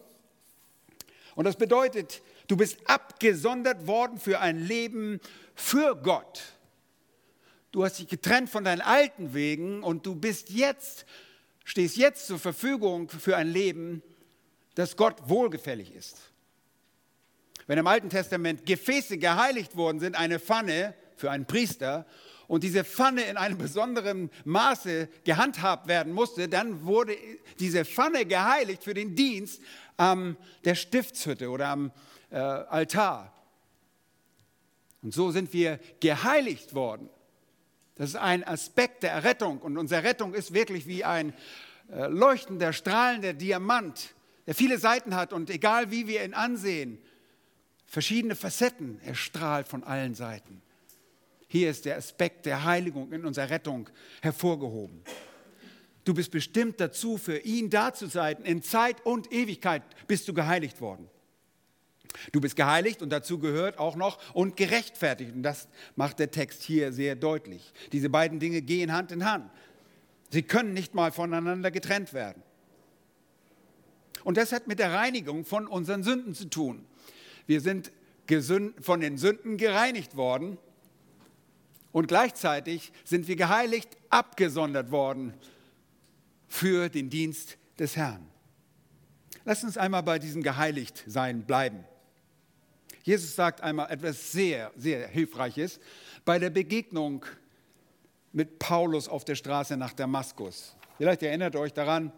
[1.35, 5.21] Und das bedeutet, du bist abgesondert worden für ein Leben
[5.55, 6.43] für Gott.
[7.73, 11.05] Du hast dich getrennt von deinen alten Wegen und du bist jetzt,
[11.65, 14.03] stehst jetzt zur Verfügung für ein Leben,
[14.77, 16.17] das Gott wohlgefällig ist.
[17.67, 22.07] Wenn im Alten Testament Gefäße geheiligt worden sind, eine Pfanne für einen Priester,
[22.49, 27.17] und diese Pfanne in einem besonderen Maße gehandhabt werden musste, dann wurde
[27.59, 29.61] diese Pfanne geheiligt für den Dienst
[29.97, 31.93] am der Stiftshütte oder am
[32.31, 33.33] äh, Altar.
[35.03, 37.09] Und so sind wir geheiligt worden.
[37.97, 41.33] Das ist ein Aspekt der Errettung und unsere Rettung ist wirklich wie ein
[41.91, 44.15] äh, leuchtender, strahlender Diamant,
[44.47, 46.99] der viele Seiten hat und egal wie wir ihn ansehen,
[47.87, 49.01] verschiedene Facetten.
[49.05, 50.63] Er strahlt von allen Seiten.
[51.49, 53.89] Hier ist der Aspekt der Heiligung in unserer Rettung
[54.21, 55.03] hervorgehoben.
[56.05, 58.37] Du bist bestimmt dazu, für ihn da zu sein.
[58.45, 61.09] In Zeit und Ewigkeit bist du geheiligt worden.
[62.33, 65.33] Du bist geheiligt und dazu gehört auch noch und gerechtfertigt.
[65.35, 67.73] Und das macht der Text hier sehr deutlich.
[67.93, 69.51] Diese beiden Dinge gehen Hand in Hand.
[70.31, 72.43] Sie können nicht mal voneinander getrennt werden.
[74.25, 76.85] Und das hat mit der Reinigung von unseren Sünden zu tun.
[77.47, 77.93] Wir sind
[78.81, 80.59] von den Sünden gereinigt worden
[81.93, 85.33] und gleichzeitig sind wir geheiligt, abgesondert worden
[86.49, 88.27] für den Dienst des Herrn.
[89.45, 91.85] Lass uns einmal bei diesem Geheiligtsein bleiben.
[93.05, 95.79] Jesus sagt einmal etwas sehr, sehr Hilfreiches
[96.25, 97.25] bei der Begegnung
[98.33, 100.75] mit Paulus auf der Straße nach Damaskus.
[100.99, 102.13] Vielleicht erinnert euch daran,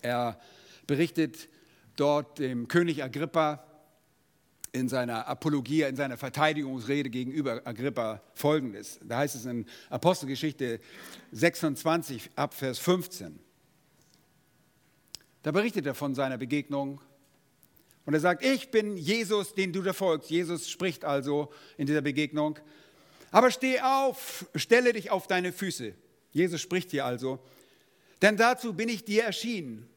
[0.00, 0.40] er
[0.86, 1.48] berichtet
[1.96, 3.67] dort dem König Agrippa
[4.72, 8.98] in seiner Apologia, in seiner Verteidigungsrede gegenüber Agrippa folgendes.
[9.02, 10.80] Da heißt es in Apostelgeschichte
[11.32, 13.38] 26 ab Vers 15.
[15.42, 17.00] Da berichtet er von seiner Begegnung
[18.04, 20.30] und er sagt, ich bin Jesus, den du da folgst.
[20.30, 22.58] Jesus spricht also in dieser Begegnung.
[23.30, 25.94] Aber steh auf, stelle dich auf deine Füße.
[26.30, 27.38] Jesus spricht hier also.
[28.22, 29.88] Denn dazu bin ich dir erschienen,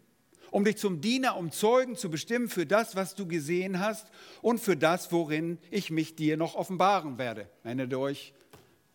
[0.51, 4.07] um dich zum Diener, um Zeugen zu bestimmen für das, was du gesehen hast
[4.41, 7.49] und für das, worin ich mich dir noch offenbaren werde.
[7.63, 8.33] Erinnert euch,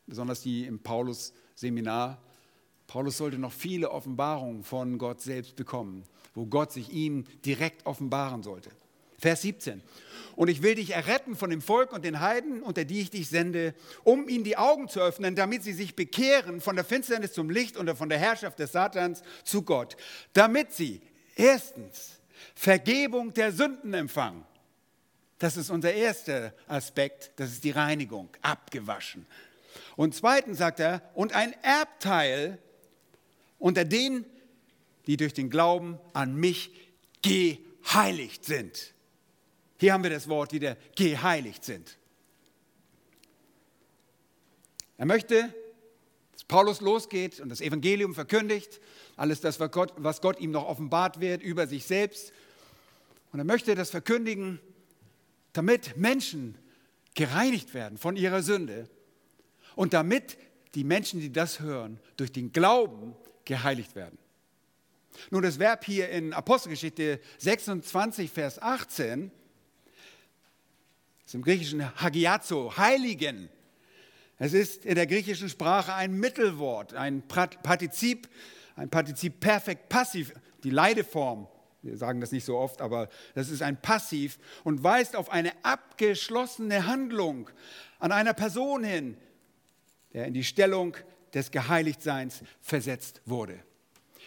[0.07, 2.23] besonders die im Paulus-Seminar.
[2.87, 8.43] Paulus sollte noch viele Offenbarungen von Gott selbst bekommen, wo Gott sich ihm direkt offenbaren
[8.43, 8.71] sollte.
[9.19, 9.83] Vers 17.
[10.37, 13.29] Und ich will dich erretten von dem Volk und den Heiden, unter die ich dich
[13.29, 17.49] sende, um ihnen die Augen zu öffnen, damit sie sich bekehren von der Finsternis zum
[17.49, 19.97] Licht und von der Herrschaft des Satans zu Gott.
[20.35, 21.01] Damit sie
[21.37, 22.19] erstens
[22.55, 24.45] Vergebung der Sünden empfangen.
[25.39, 29.27] Das ist unser erster Aspekt, das ist die Reinigung, abgewaschen.
[29.95, 32.59] Und zweitens sagt er, und ein Erbteil
[33.59, 34.25] unter denen,
[35.07, 36.71] die durch den Glauben an mich
[37.23, 38.95] geheiligt sind.
[39.79, 41.99] Hier haben wir das Wort wieder, geheiligt sind.
[44.99, 45.55] Er möchte,
[46.49, 48.81] Paulus losgeht und das Evangelium verkündigt,
[49.17, 52.33] alles das, was Gott, was Gott ihm noch offenbart wird über sich selbst.
[53.33, 54.61] Und er möchte das verkündigen,
[55.53, 56.57] damit Menschen
[57.15, 58.89] gereinigt werden von ihrer Sünde
[59.75, 60.39] und damit
[60.75, 64.19] die Menschen, die das hören, durch den Glauben geheiligt werden.
[65.31, 69.31] Nun, das Verb hier in Apostelgeschichte 26, Vers 18
[71.25, 73.49] ist im Griechischen Hagiazo, Heiligen.
[74.39, 78.29] Es ist in der griechischen Sprache ein Mittelwort, ein Partizip,
[78.75, 81.49] ein Partizip perfekt passiv, die Leideform.
[81.83, 85.53] Wir sagen das nicht so oft, aber das ist ein Passiv und weist auf eine
[85.65, 87.49] abgeschlossene Handlung
[87.99, 89.17] an einer Person hin,
[90.13, 90.97] der in die Stellung
[91.33, 93.63] des Geheiligtseins versetzt wurde.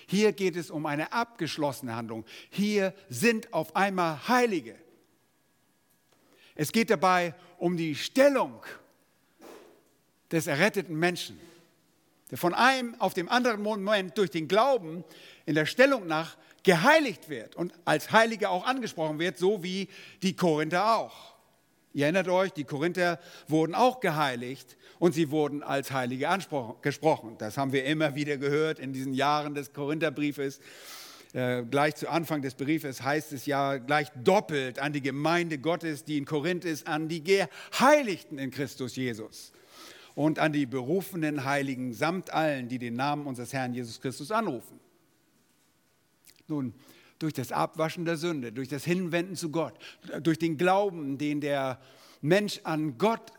[0.08, 2.26] Hier geht es um eine abgeschlossene Handlung.
[2.50, 4.76] Hier sind auf einmal Heilige.
[6.56, 8.63] Es geht dabei um die Stellung
[10.32, 11.39] des erretteten Menschen,
[12.32, 15.04] der von einem auf dem anderen Moment durch den Glauben
[15.46, 19.88] in der Stellung nach geheiligt wird und als Heilige auch angesprochen wird, so wie
[20.22, 21.34] die Korinther auch.
[21.94, 26.28] Ihr erinnert euch, die Korinther wurden auch geheiligt und sie wurden als Heilige
[26.82, 27.36] gesprochen.
[27.39, 30.60] Das haben wir immer wieder gehört in diesen Jahren des Korintherbriefes.
[31.34, 36.04] Äh, gleich zu Anfang des Briefes heißt es ja gleich doppelt an die Gemeinde Gottes,
[36.04, 39.52] die in Korinth ist, an die Geheiligten in Christus Jesus
[40.15, 44.80] und an die berufenen Heiligen samt allen, die den Namen unseres Herrn Jesus Christus anrufen.
[46.48, 46.74] Nun,
[47.19, 49.78] durch das Abwaschen der Sünde, durch das Hinwenden zu Gott,
[50.22, 51.80] durch den Glauben, den der
[52.22, 53.34] Mensch an Gott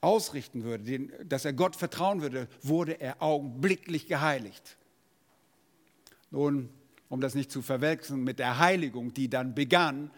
[0.00, 4.76] ausrichten würde, dass er Gott vertrauen würde, wurde er augenblicklich geheiligt.
[6.30, 6.70] Nun,
[7.08, 10.10] um das nicht zu verwechseln mit der Heiligung, die dann begann.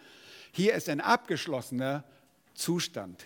[0.51, 2.03] Hier ist ein abgeschlossener
[2.53, 3.25] Zustand.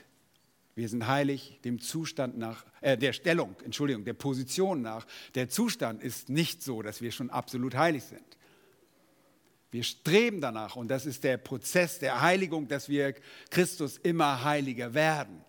[0.80, 5.06] Wir sind heilig dem Zustand nach, äh, der Stellung, Entschuldigung, der Position nach.
[5.36, 8.24] Der Zustand ist nicht so, dass wir schon absolut heilig sind.
[9.72, 13.14] Wir streben danach und das ist der Prozess der Heiligung, dass wir
[13.50, 15.44] Christus immer heiliger werden.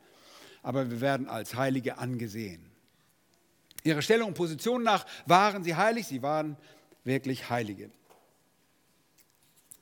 [0.64, 2.68] Aber wir werden als Heilige angesehen.
[3.84, 6.56] Ihrer Stellung und Position nach waren sie heilig, sie waren
[7.04, 7.92] wirklich Heilige.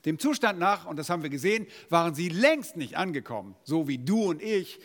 [0.05, 3.97] Dem Zustand nach, und das haben wir gesehen, waren sie längst nicht angekommen, so wie
[3.97, 4.79] du und ich,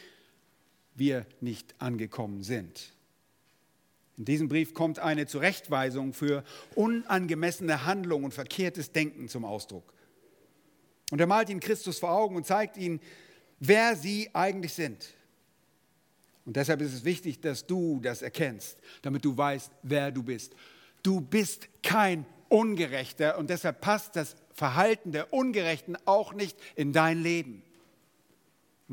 [0.95, 2.93] wir nicht angekommen sind.
[4.17, 6.43] In diesem Brief kommt eine Zurechtweisung für
[6.75, 9.93] unangemessene Handlung und verkehrtes Denken zum Ausdruck.
[11.11, 12.99] Und er malt ihnen Christus vor Augen und zeigt ihnen,
[13.59, 15.13] wer sie eigentlich sind.
[16.45, 20.53] Und deshalb ist es wichtig, dass du das erkennst, damit du weißt, wer du bist.
[21.01, 27.21] Du bist kein Ungerechter und deshalb passt das Verhalten der Ungerechten auch nicht in dein
[27.21, 27.63] Leben.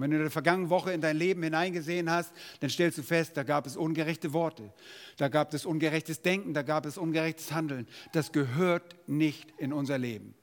[0.01, 3.03] Und wenn du in der vergangenen Woche in dein Leben hineingesehen hast, dann stellst du
[3.03, 4.73] fest, da gab es ungerechte Worte,
[5.19, 7.87] da gab es ungerechtes Denken, da gab es ungerechtes Handeln.
[8.13, 10.35] Das gehört nicht in unser Leben.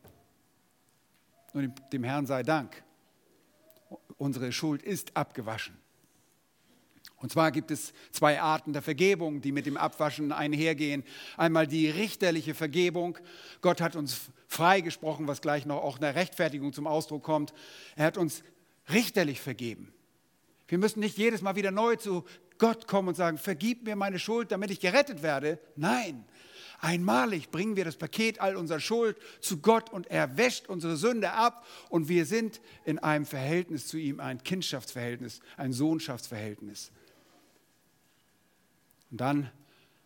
[1.53, 2.83] Und dem Herrn sei Dank,
[4.19, 5.75] unsere Schuld ist abgewaschen.
[7.15, 11.03] Und zwar gibt es zwei Arten der Vergebung, die mit dem Abwaschen einhergehen.
[11.35, 13.17] Einmal die richterliche Vergebung.
[13.61, 17.55] Gott hat uns freigesprochen, was gleich noch auch in der Rechtfertigung zum Ausdruck kommt.
[17.95, 18.43] Er hat uns
[18.91, 19.93] richterlich vergeben.
[20.67, 22.25] Wir müssen nicht jedes Mal wieder neu zu
[22.57, 25.59] Gott kommen und sagen, vergib mir meine Schuld, damit ich gerettet werde.
[25.75, 26.25] Nein,
[26.79, 31.31] einmalig bringen wir das Paket all unserer Schuld zu Gott und er wäscht unsere Sünde
[31.31, 36.91] ab und wir sind in einem Verhältnis zu ihm, ein Kindschaftsverhältnis, ein Sohnschaftsverhältnis.
[39.11, 39.49] Und dann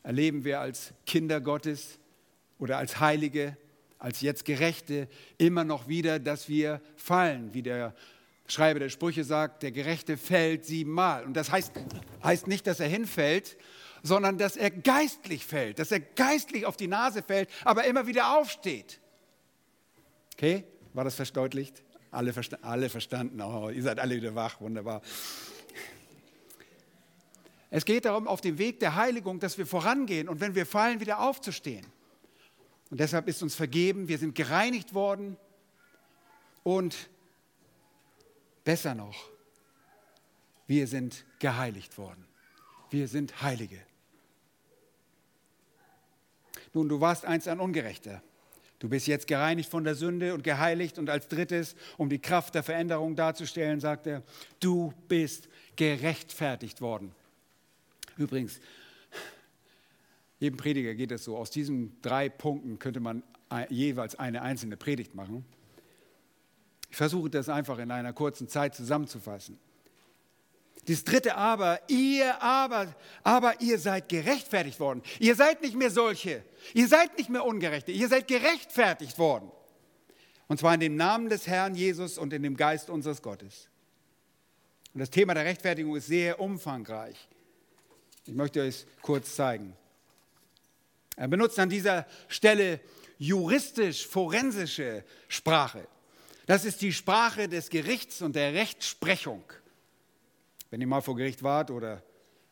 [0.03, 1.99] erleben wir als Kinder Gottes
[2.59, 3.57] oder als Heilige,
[3.97, 7.95] als jetzt Gerechte immer noch wieder, dass wir fallen, wie der
[8.51, 11.23] Schreiber der Sprüche sagt, der Gerechte fällt siebenmal.
[11.23, 11.71] Und das heißt,
[12.23, 13.57] heißt nicht, dass er hinfällt,
[14.03, 18.37] sondern dass er geistlich fällt, dass er geistlich auf die Nase fällt, aber immer wieder
[18.37, 18.99] aufsteht.
[20.33, 21.83] Okay, war das verdeutlicht?
[22.09, 25.01] Alle, versta alle verstanden, oh, ihr seid alle wieder wach, wunderbar.
[27.69, 30.99] Es geht darum, auf dem Weg der Heiligung, dass wir vorangehen und wenn wir fallen,
[30.99, 31.85] wieder aufzustehen.
[32.89, 35.37] Und deshalb ist uns vergeben, wir sind gereinigt worden
[36.63, 37.09] und
[38.71, 39.29] besser noch,
[40.65, 42.25] wir sind geheiligt worden.
[42.89, 43.81] Wir sind Heilige.
[46.71, 48.23] Nun, du warst einst ein Ungerechter.
[48.79, 50.97] Du bist jetzt gereinigt von der Sünde und geheiligt.
[50.97, 54.23] Und als drittes, um die Kraft der Veränderung darzustellen, sagt er,
[54.61, 57.11] du bist gerechtfertigt worden.
[58.15, 58.61] Übrigens,
[60.39, 63.21] jedem Prediger geht es so, aus diesen drei Punkten könnte man
[63.67, 65.43] jeweils eine einzelne Predigt machen.
[66.91, 69.57] Ich versuche das einfach in einer kurzen Zeit zusammenzufassen.
[70.87, 75.01] Das dritte aber, ihr aber, aber ihr seid gerechtfertigt worden.
[75.19, 76.43] Ihr seid nicht mehr solche.
[76.73, 77.91] Ihr seid nicht mehr Ungerechte.
[77.91, 79.51] Ihr seid gerechtfertigt worden.
[80.47, 83.69] Und zwar in dem Namen des Herrn Jesus und in dem Geist unseres Gottes.
[84.93, 87.29] Und das Thema der Rechtfertigung ist sehr umfangreich.
[88.25, 89.77] Ich möchte euch kurz zeigen.
[91.15, 92.81] Er benutzt an dieser Stelle
[93.17, 95.87] juristisch-forensische Sprache.
[96.45, 99.43] Das ist die Sprache des Gerichts und der Rechtsprechung.
[100.69, 102.01] Wenn ihr mal vor Gericht wart oder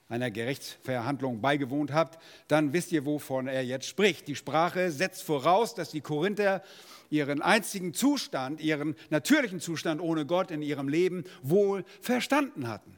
[0.10, 4.28] einer Gerichtsverhandlung beigewohnt habt, dann wisst ihr, wovon er jetzt spricht.
[4.28, 6.64] Die Sprache setzt voraus, dass die Korinther
[7.12, 12.98] ihren einzigen Zustand, ihren natürlichen Zustand ohne Gott in ihrem Leben wohl verstanden hatten.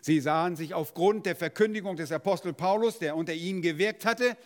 [0.00, 4.36] Sie sahen sich aufgrund der Verkündigung des Apostel Paulus, der unter ihnen gewirkt hatte,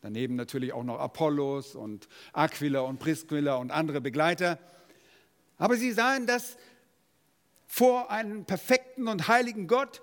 [0.00, 4.58] daneben natürlich auch noch Apollos und Aquila und Priscilla und andere Begleiter,
[5.56, 6.56] aber sie sahen, dass
[7.66, 10.00] vor einem perfekten und heiligen Gott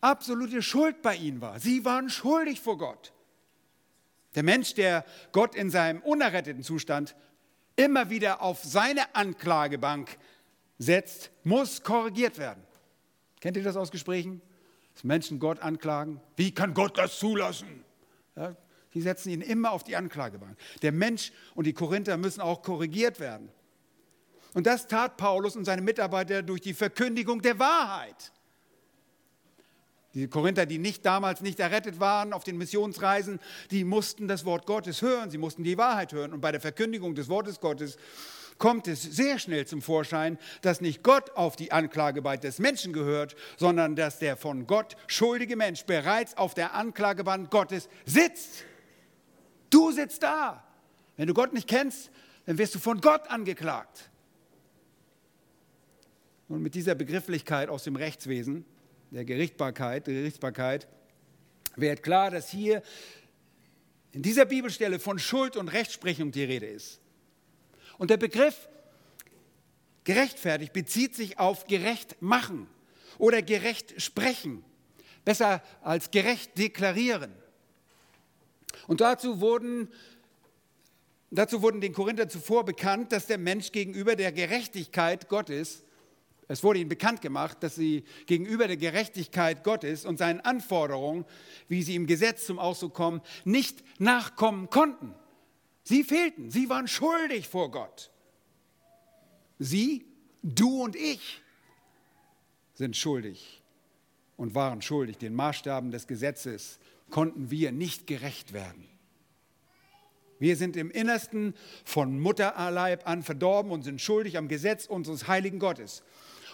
[0.00, 1.58] absolute Schuld bei ihnen war.
[1.58, 3.12] Sie waren schuldig vor Gott.
[4.34, 7.16] Der Mensch, der Gott in seinem unerretteten Zustand
[7.76, 10.16] immer wieder auf seine Anklagebank
[10.78, 12.62] setzt, muss korrigiert werden.
[13.40, 14.40] Kennt ihr das aus Gesprächen?
[14.94, 16.20] Dass Menschen Gott anklagen.
[16.36, 17.84] Wie kann Gott das zulassen?
[18.36, 18.54] Ja,
[18.94, 20.56] die setzen ihn immer auf die Anklagebank.
[20.82, 23.50] Der Mensch und die Korinther müssen auch korrigiert werden.
[24.54, 28.32] Und das tat Paulus und seine Mitarbeiter durch die Verkündigung der Wahrheit.
[30.14, 34.66] Die Korinther, die nicht damals nicht errettet waren auf den Missionsreisen, die mussten das Wort
[34.66, 36.32] Gottes hören, sie mussten die Wahrheit hören.
[36.32, 37.98] Und bei der Verkündigung des Wortes Gottes
[38.56, 43.36] kommt es sehr schnell zum Vorschein, dass nicht Gott auf die Anklagebank des Menschen gehört,
[43.56, 48.64] sondern dass der von Gott schuldige Mensch bereits auf der Anklagebank Gottes sitzt.
[49.70, 50.64] Du sitzt da.
[51.16, 52.10] Wenn du Gott nicht kennst,
[52.46, 54.10] dann wirst du von Gott angeklagt.
[56.48, 58.64] Und mit dieser Begrifflichkeit aus dem Rechtswesen,
[59.10, 60.88] der Gerichtbarkeit, der Gerichtsbarkeit,
[61.76, 62.82] wird klar, dass hier
[64.12, 67.00] in dieser Bibelstelle von Schuld und Rechtsprechung die Rede ist.
[67.98, 68.68] Und der Begriff
[70.04, 72.66] gerechtfertigt bezieht sich auf gerecht machen
[73.18, 74.64] oder gerecht sprechen,
[75.24, 77.32] besser als gerecht deklarieren.
[78.88, 79.88] Und dazu wurden
[81.30, 85.84] Dazu wurden den Korinther zuvor bekannt, dass der Mensch gegenüber der Gerechtigkeit Gottes
[86.48, 91.26] es wurde ihnen bekannt gemacht, dass sie gegenüber der Gerechtigkeit Gottes und seinen Anforderungen,
[91.68, 95.14] wie sie im Gesetz zum Ausdruck kommen, nicht nachkommen konnten.
[95.84, 98.10] Sie fehlten, sie waren schuldig vor Gott.
[99.58, 100.06] Sie,
[100.42, 101.42] du und ich
[102.72, 103.62] sind schuldig
[104.38, 105.18] und waren schuldig.
[105.18, 106.78] Den Maßstaben des Gesetzes
[107.10, 108.88] konnten wir nicht gerecht werden.
[110.38, 111.54] Wir sind im Innersten
[111.84, 116.04] von Mutterleib an verdorben und sind schuldig am Gesetz unseres heiligen Gottes.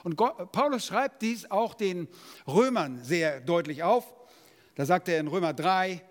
[0.04, 2.08] Und Paulus schreibt dies auch den
[2.46, 4.14] Römern sehr deutlich auf.
[4.74, 6.02] Da sagt er in Römer 3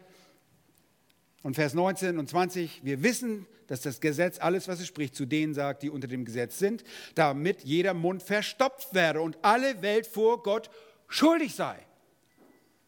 [1.43, 5.25] und Vers 19 und 20, wir wissen, dass das Gesetz alles, was es spricht, zu
[5.25, 6.83] denen sagt, die unter dem Gesetz sind,
[7.15, 10.69] damit jeder Mund verstopft werde und alle Welt vor Gott
[11.07, 11.77] schuldig sei.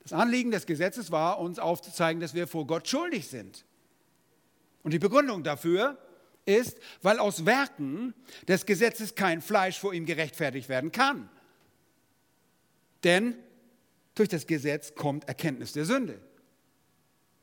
[0.05, 3.65] Das Anliegen des Gesetzes war, uns aufzuzeigen, dass wir vor Gott schuldig sind.
[4.83, 5.97] Und die Begründung dafür
[6.45, 8.13] ist, weil aus Werken
[8.47, 11.27] des Gesetzes kein Fleisch vor ihm gerechtfertigt werden kann.
[13.03, 13.35] Denn
[14.13, 16.21] durch das Gesetz kommt Erkenntnis der Sünde.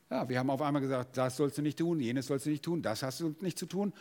[0.09, 2.63] Ja, wir haben auf einmal gesagt, das sollst du nicht tun, jenes sollst du nicht
[2.63, 3.91] tun, das hast du nicht zu tun.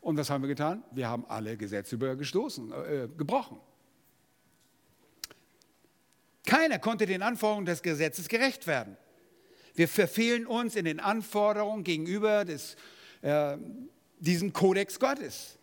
[0.00, 0.82] Und was haben wir getan?
[0.90, 3.60] Wir haben alle Gesetze übergestoßen, äh, gebrochen.
[6.48, 8.96] Keiner konnte den Anforderungen des Gesetzes gerecht werden.
[9.74, 12.74] Wir verfehlen uns in den Anforderungen gegenüber des,
[13.20, 13.58] äh,
[14.18, 15.58] diesem Kodex Gottes.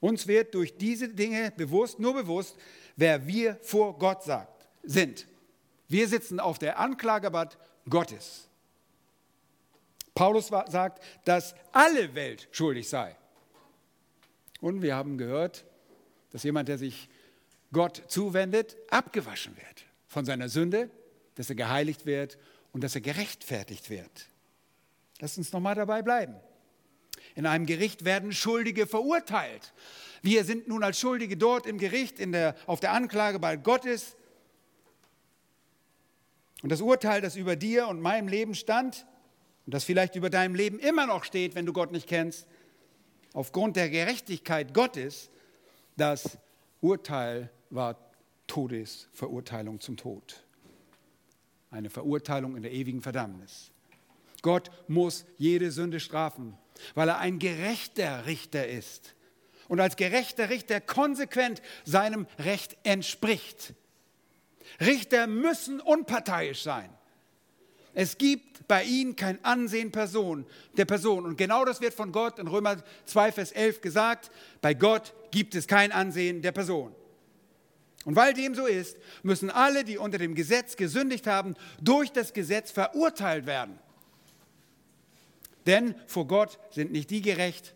[0.00, 2.58] Uns wird durch diese Dinge bewusst, nur bewusst,
[2.94, 5.26] wer wir vor Gott sagt, sind.
[5.88, 7.56] Wir sitzen auf der Anklagebad
[7.88, 8.48] Gottes.
[10.14, 13.16] Paulus sagt, dass alle Welt schuldig sei.
[14.60, 15.64] Und wir haben gehört,
[16.32, 17.08] dass jemand, der sich
[17.72, 20.90] Gott zuwendet, abgewaschen wird von seiner Sünde,
[21.34, 22.38] dass er geheiligt wird
[22.72, 24.28] und dass er gerechtfertigt wird.
[25.20, 26.36] Lass uns nochmal dabei bleiben.
[27.34, 29.72] In einem Gericht werden Schuldige verurteilt.
[30.22, 34.16] Wir sind nun als Schuldige dort im Gericht, der, auf der Anklage bei Gottes.
[36.62, 39.06] Und das Urteil, das über dir und meinem Leben stand
[39.66, 42.46] und das vielleicht über deinem Leben immer noch steht, wenn du Gott nicht kennst,
[43.34, 45.30] aufgrund der Gerechtigkeit Gottes,
[45.96, 46.38] das
[46.80, 47.96] Urteil war
[48.46, 50.42] Todesverurteilung zum Tod.
[51.70, 53.70] Eine Verurteilung in der ewigen Verdammnis.
[54.42, 56.56] Gott muss jede Sünde strafen,
[56.94, 59.14] weil er ein gerechter Richter ist
[59.68, 63.74] und als gerechter Richter konsequent seinem Recht entspricht.
[64.80, 66.90] Richter müssen unparteiisch sein.
[67.94, 70.44] Es gibt bei ihnen kein Ansehen Person,
[70.76, 71.24] der Person.
[71.24, 74.30] Und genau das wird von Gott in Römer 2, Vers 11 gesagt.
[74.60, 76.94] Bei Gott gibt es kein Ansehen der Person.
[78.06, 82.32] Und weil dem so ist, müssen alle, die unter dem Gesetz gesündigt haben, durch das
[82.32, 83.80] Gesetz verurteilt werden.
[85.66, 87.74] Denn vor Gott sind nicht die gerecht,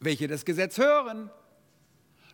[0.00, 1.30] welche das Gesetz hören.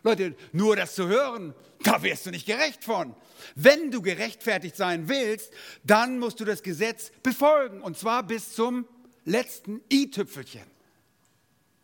[0.01, 1.53] Leute, nur das zu hören,
[1.83, 3.13] da wirst du nicht gerecht von.
[3.53, 5.51] Wenn du gerechtfertigt sein willst,
[5.83, 8.87] dann musst du das Gesetz befolgen und zwar bis zum
[9.25, 10.63] letzten i-Tüpfelchen.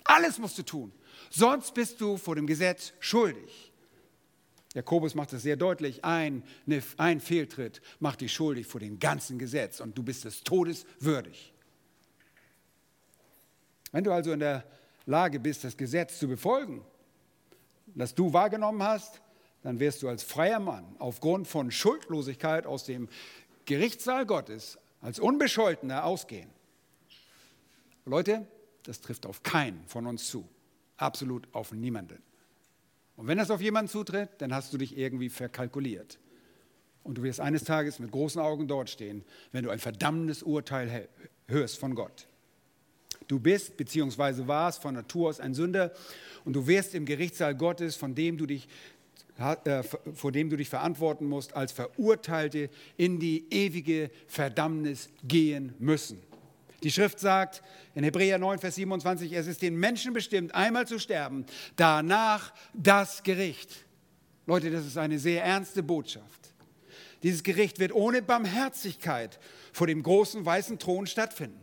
[0.06, 0.94] Alles musst du tun,
[1.30, 3.74] sonst bist du vor dem Gesetz schuldig.
[4.76, 6.44] Jakobus macht das sehr deutlich, ein,
[6.98, 11.54] ein Fehltritt macht dich schuldig vor dem ganzen Gesetz und du bist des Todes würdig.
[13.94, 14.66] Wenn du also in der
[15.06, 16.86] Lage bist, das Gesetz zu befolgen,
[17.88, 19.22] das du wahrgenommen hast,
[19.64, 23.08] dann wirst du als freier Mann aufgrund von Schuldlosigkeit aus dem
[23.64, 26.50] Gerichtssaal Gottes als Unbescholtener ausgehen.
[28.04, 28.46] Leute,
[28.84, 30.48] das trifft auf keinen von uns zu.
[30.98, 32.25] Absolut auf niemanden.
[33.18, 36.20] Und wenn das auf jemanden zutritt, dann hast du dich irgendwie verkalkuliert.
[37.04, 41.08] Und du wirst eines Tages mit großen Augen dort stehen, wenn du ein verdammendes Urteil
[41.48, 42.28] hörst von Gott.
[43.28, 44.48] Du bist bzw.
[44.48, 45.92] warst von Natur aus ein Sünder
[46.44, 48.68] und du wirst im Gerichtssaal Gottes, von dem du dich,
[49.38, 56.22] äh, vor dem du dich verantworten musst, als Verurteilte in die ewige Verdammnis gehen müssen.
[56.86, 57.64] Die Schrift sagt
[57.96, 63.24] in Hebräer 9, Vers 27, es ist den Menschen bestimmt, einmal zu sterben, danach das
[63.24, 63.88] Gericht.
[64.46, 66.54] Leute, das ist eine sehr ernste Botschaft.
[67.24, 69.40] Dieses Gericht wird ohne Barmherzigkeit
[69.74, 71.60] vor dem großen weißen Thron stattfinden.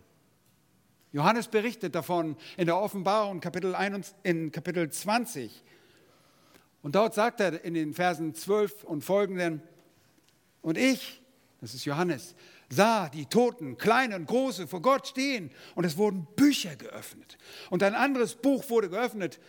[1.12, 5.62] Johannes berichtet davon in der Offenbarung Kapitel, 1, in Kapitel 20.
[6.82, 9.62] Und dort sagt er in den Versen 12 und folgenden,
[10.62, 11.22] und ich,
[11.60, 12.34] das ist Johannes,
[12.72, 17.36] sah die Toten, kleine und große, vor Gott stehen und es wurden Bücher geöffnet.
[17.68, 19.40] Und ein anderes Buch wurde geöffnet,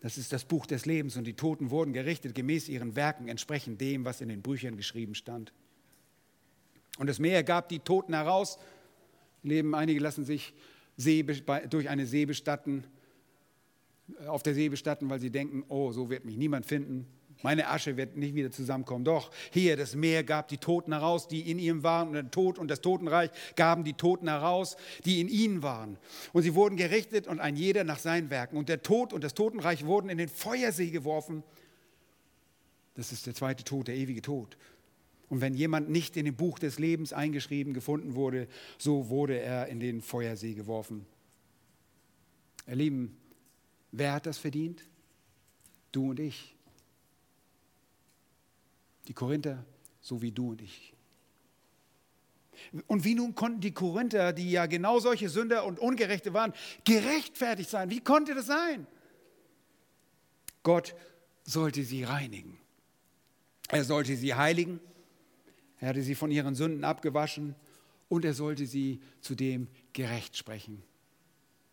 [0.00, 3.80] das ist das Buch des Lebens und die Toten wurden gerichtet gemäß ihren Werken, entsprechend
[3.80, 5.52] dem, was in den Büchern geschrieben stand.
[6.98, 8.58] Und das Meer gab die Toten heraus
[9.42, 9.74] leben.
[9.74, 10.54] Einige lassen sich
[10.96, 12.84] See, durch eine See bestatten,
[14.20, 17.06] äh, auf der See bestatten, weil sie denken, oh, so wird mich niemand finden.
[17.42, 19.04] Meine Asche wird nicht wieder zusammenkommen.
[19.04, 22.08] Doch hier, das Meer gab die Toten heraus, die in ihm waren.
[22.08, 25.98] Und der Tod und das Totenreich gaben die Toten heraus, die in ihnen waren.
[26.32, 28.56] Und sie wurden gerichtet und ein jeder nach seinen Werken.
[28.56, 31.44] Und der Tod und das Totenreich wurden in den Feuersee geworfen.
[32.94, 34.56] Das ist der zweite Tod, der ewige Tod.
[35.28, 39.68] Und wenn jemand nicht in dem Buch des Lebens eingeschrieben gefunden wurde, so wurde er
[39.68, 41.06] in den Feuersee geworfen.
[42.66, 43.16] Ihr Lieben,
[43.92, 44.82] wer hat das verdient?
[45.92, 46.57] Du und ich.
[49.08, 49.64] Die Korinther,
[50.00, 50.94] so wie du und ich.
[52.86, 56.52] Und wie nun konnten die Korinther, die ja genau solche Sünder und Ungerechte waren,
[56.84, 57.90] gerechtfertigt sein?
[57.90, 58.86] Wie konnte das sein?
[60.62, 60.94] Gott
[61.44, 62.58] sollte sie reinigen.
[63.68, 64.80] Er sollte sie heiligen
[65.80, 67.54] er hatte sie von ihren Sünden abgewaschen
[68.08, 70.82] und er sollte sie zudem gerecht sprechen.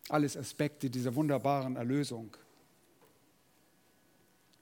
[0.08, 2.36] Alles Aspekte dieser wunderbaren Erlösung.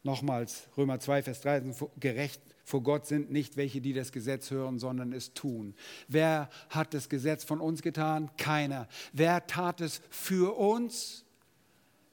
[0.05, 4.78] Nochmals, Römer 2, Vers 13, gerecht vor Gott sind nicht welche, die das Gesetz hören,
[4.78, 5.74] sondern es tun.
[6.09, 8.30] Wer hat das Gesetz von uns getan?
[8.36, 8.86] Keiner.
[9.12, 11.24] Wer tat es für uns?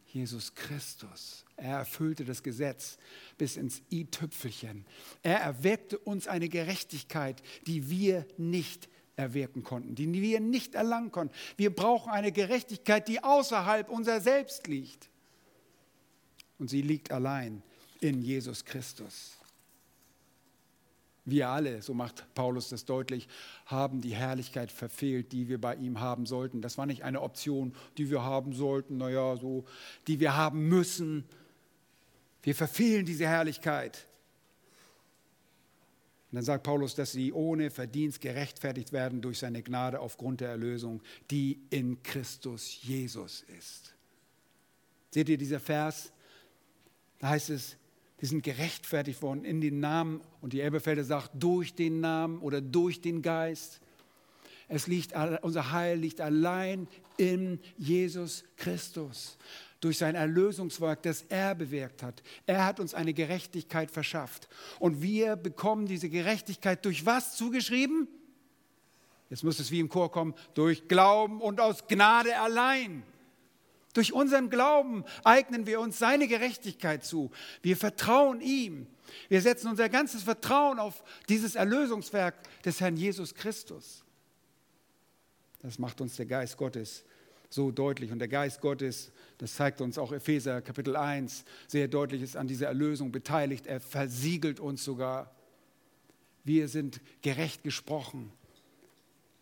[0.08, 1.46] Jesus Christus.
[1.56, 2.98] Er erfüllte das Gesetz
[3.38, 4.86] bis ins i-Tüpfelchen.
[5.22, 11.34] Er erwirkte uns eine Gerechtigkeit, die wir nicht erwirken konnten, die wir nicht erlangen konnten.
[11.56, 15.10] Wir brauchen eine Gerechtigkeit, die außerhalb unser Selbst liegt.
[16.58, 17.64] Und sie liegt allein
[18.02, 19.38] in Jesus Christus.
[21.24, 23.28] Wir alle, so macht Paulus das deutlich,
[23.68, 26.62] haben die Herrlichkeit verfehlt, die wir bei ihm haben sollten.
[26.62, 29.66] Das war nicht eine Option, die wir haben sollten, naja, so,
[30.08, 31.24] die wir haben müssen.
[32.42, 34.08] Wir verfehlen diese Herrlichkeit.
[36.32, 40.50] Und dann sagt Paulus, dass sie ohne Verdienst gerechtfertigt werden durch seine Gnade aufgrund der
[40.50, 43.94] Erlösung, die in Christus Jesus ist.
[45.12, 46.12] Seht ihr dieser Vers?
[47.20, 47.78] Da heißt es,
[48.22, 50.22] die sind gerechtfertigt worden in den Namen.
[50.42, 53.82] Und die Elberfelder sagt, durch den Namen oder durch den Geist.
[54.68, 59.38] Es liegt, unser Heil liegt allein in Jesus Christus.
[59.80, 62.22] Durch sein Erlösungswerk, das er bewirkt hat.
[62.46, 64.48] Er hat uns eine Gerechtigkeit verschafft.
[64.80, 68.08] Und wir bekommen diese Gerechtigkeit durch was zugeschrieben?
[69.32, 73.02] Jetzt muss es wie im Chor kommen, durch Glauben und aus Gnade allein.
[73.94, 77.32] Durch unseren Glauben eignen wir uns seine Gerechtigkeit zu.
[77.62, 78.88] Wir vertrauen ihm.
[79.28, 84.04] Wir setzen unser ganzes Vertrauen auf dieses Erlösungswerk des Herrn Jesus Christus.
[85.62, 87.04] Das macht uns der Geist Gottes
[87.54, 88.12] so deutlich.
[88.12, 92.48] Und der Geist Gottes, das zeigt uns auch Epheser Kapitel 1, sehr deutlich ist an
[92.48, 93.68] dieser Erlösung beteiligt.
[93.68, 95.36] Er versiegelt uns sogar.
[96.44, 98.32] Wir sind gerecht gesprochen.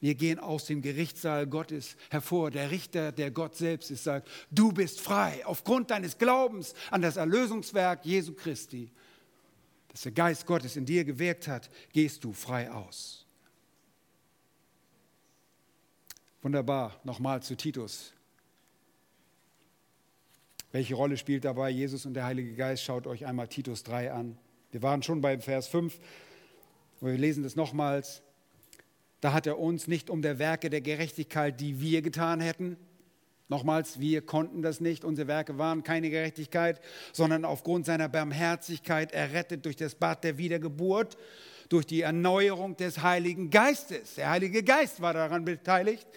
[0.02, 2.52] Wir gehen aus dem Gerichtssaal Gottes hervor.
[2.52, 7.18] Der Richter, der Gott selbst ist, sagt, du bist frei aufgrund deines Glaubens an das
[7.18, 8.92] Erlösungswerk Jesu Christi.
[9.90, 13.26] Dass der Geist Gottes in dir gewirkt hat, gehst du frei aus.
[16.42, 18.14] Wunderbar, nochmal zu Titus.
[20.72, 22.84] Welche Rolle spielt dabei Jesus und der Heilige Geist?
[22.84, 24.38] Schaut euch einmal Titus 3 an.
[24.72, 26.00] Wir waren schon beim Vers 5,
[27.02, 28.22] aber wir lesen das nochmals.
[29.22, 32.78] Da hat er uns nicht um der Werke der Gerechtigkeit, die wir getan hätten.
[33.50, 36.80] Nochmals, wir konnten das nicht, unsere Werke waren keine Gerechtigkeit,
[37.14, 41.18] sondern aufgrund seiner Barmherzigkeit errettet durch das Bad der Wiedergeburt,
[41.68, 44.16] durch die Erneuerung des Heiligen Geistes.
[44.16, 46.08] Der Heilige Geist war daran beteiligt.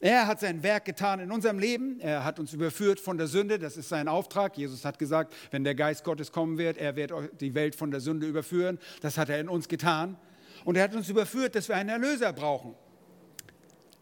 [0.00, 2.00] Er hat sein Werk getan in unserem Leben.
[2.00, 3.58] Er hat uns überführt von der Sünde.
[3.58, 4.56] Das ist sein Auftrag.
[4.56, 8.00] Jesus hat gesagt, wenn der Geist Gottes kommen wird, er wird die Welt von der
[8.00, 8.78] Sünde überführen.
[9.00, 10.16] Das hat er in uns getan.
[10.64, 12.74] Und er hat uns überführt, dass wir einen Erlöser brauchen.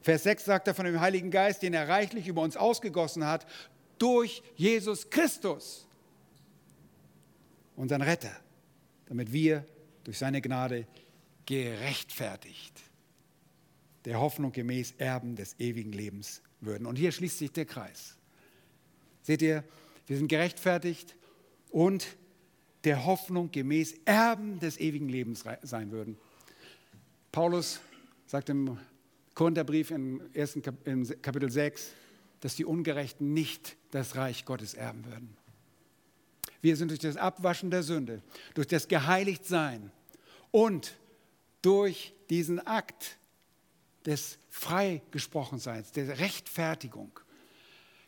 [0.03, 3.47] Vers 6 sagt er von dem Heiligen Geist, den er reichlich über uns ausgegossen hat,
[3.99, 5.89] durch Jesus Christus,
[7.77, 8.37] unseren Retter,
[9.07, 9.65] damit wir
[10.05, 10.87] durch seine Gnade
[11.47, 12.79] gerechtfertigt,
[14.05, 16.87] der Hoffnung gemäß Erben des ewigen Lebens würden.
[16.87, 18.17] Und hier schließt sich der Kreis.
[19.23, 19.65] Seht ihr,
[20.07, 21.17] wir sind gerechtfertigt
[21.71, 22.07] und
[22.85, 26.19] der Hoffnung gemäß Erben des ewigen Lebens sein würden.
[27.35, 27.81] Paulus
[28.27, 28.79] sagt im
[29.35, 31.91] Korintherbrief im, ersten Kapitel 6,
[32.39, 35.37] dass die Ungerechten nicht das Reich Gottes erben würden.
[36.63, 38.23] Wir sind durch das Abwaschen der Sünde,
[38.55, 39.91] durch das Geheiligtsein
[40.53, 40.95] und
[41.61, 43.17] durch diesen Akt
[44.07, 47.19] des Freigesprochenseins, der Rechtfertigung,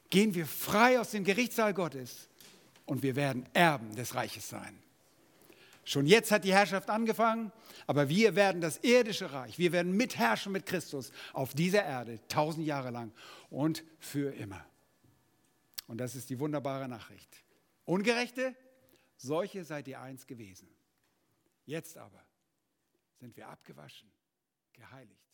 [0.08, 2.28] gehen wir frei aus dem Gerichtssaal Gottes
[2.84, 4.78] und wir werden Erben des Reiches sein.
[5.88, 7.52] Schon jetzt hat die Herrschaft angefangen,
[7.86, 12.66] aber wir werden das irdische Reich, wir werden mitherrschen mit Christus auf dieser Erde, tausend
[12.66, 13.12] Jahre lang
[13.50, 14.66] und für immer.
[15.86, 17.44] Und das ist die wunderbare Nachricht.
[17.84, 18.56] Ungerechte,
[19.16, 20.68] solche seid ihr eins gewesen.
[21.66, 22.26] Jetzt aber
[23.20, 24.10] sind wir abgewaschen,
[24.72, 25.25] geheiligt.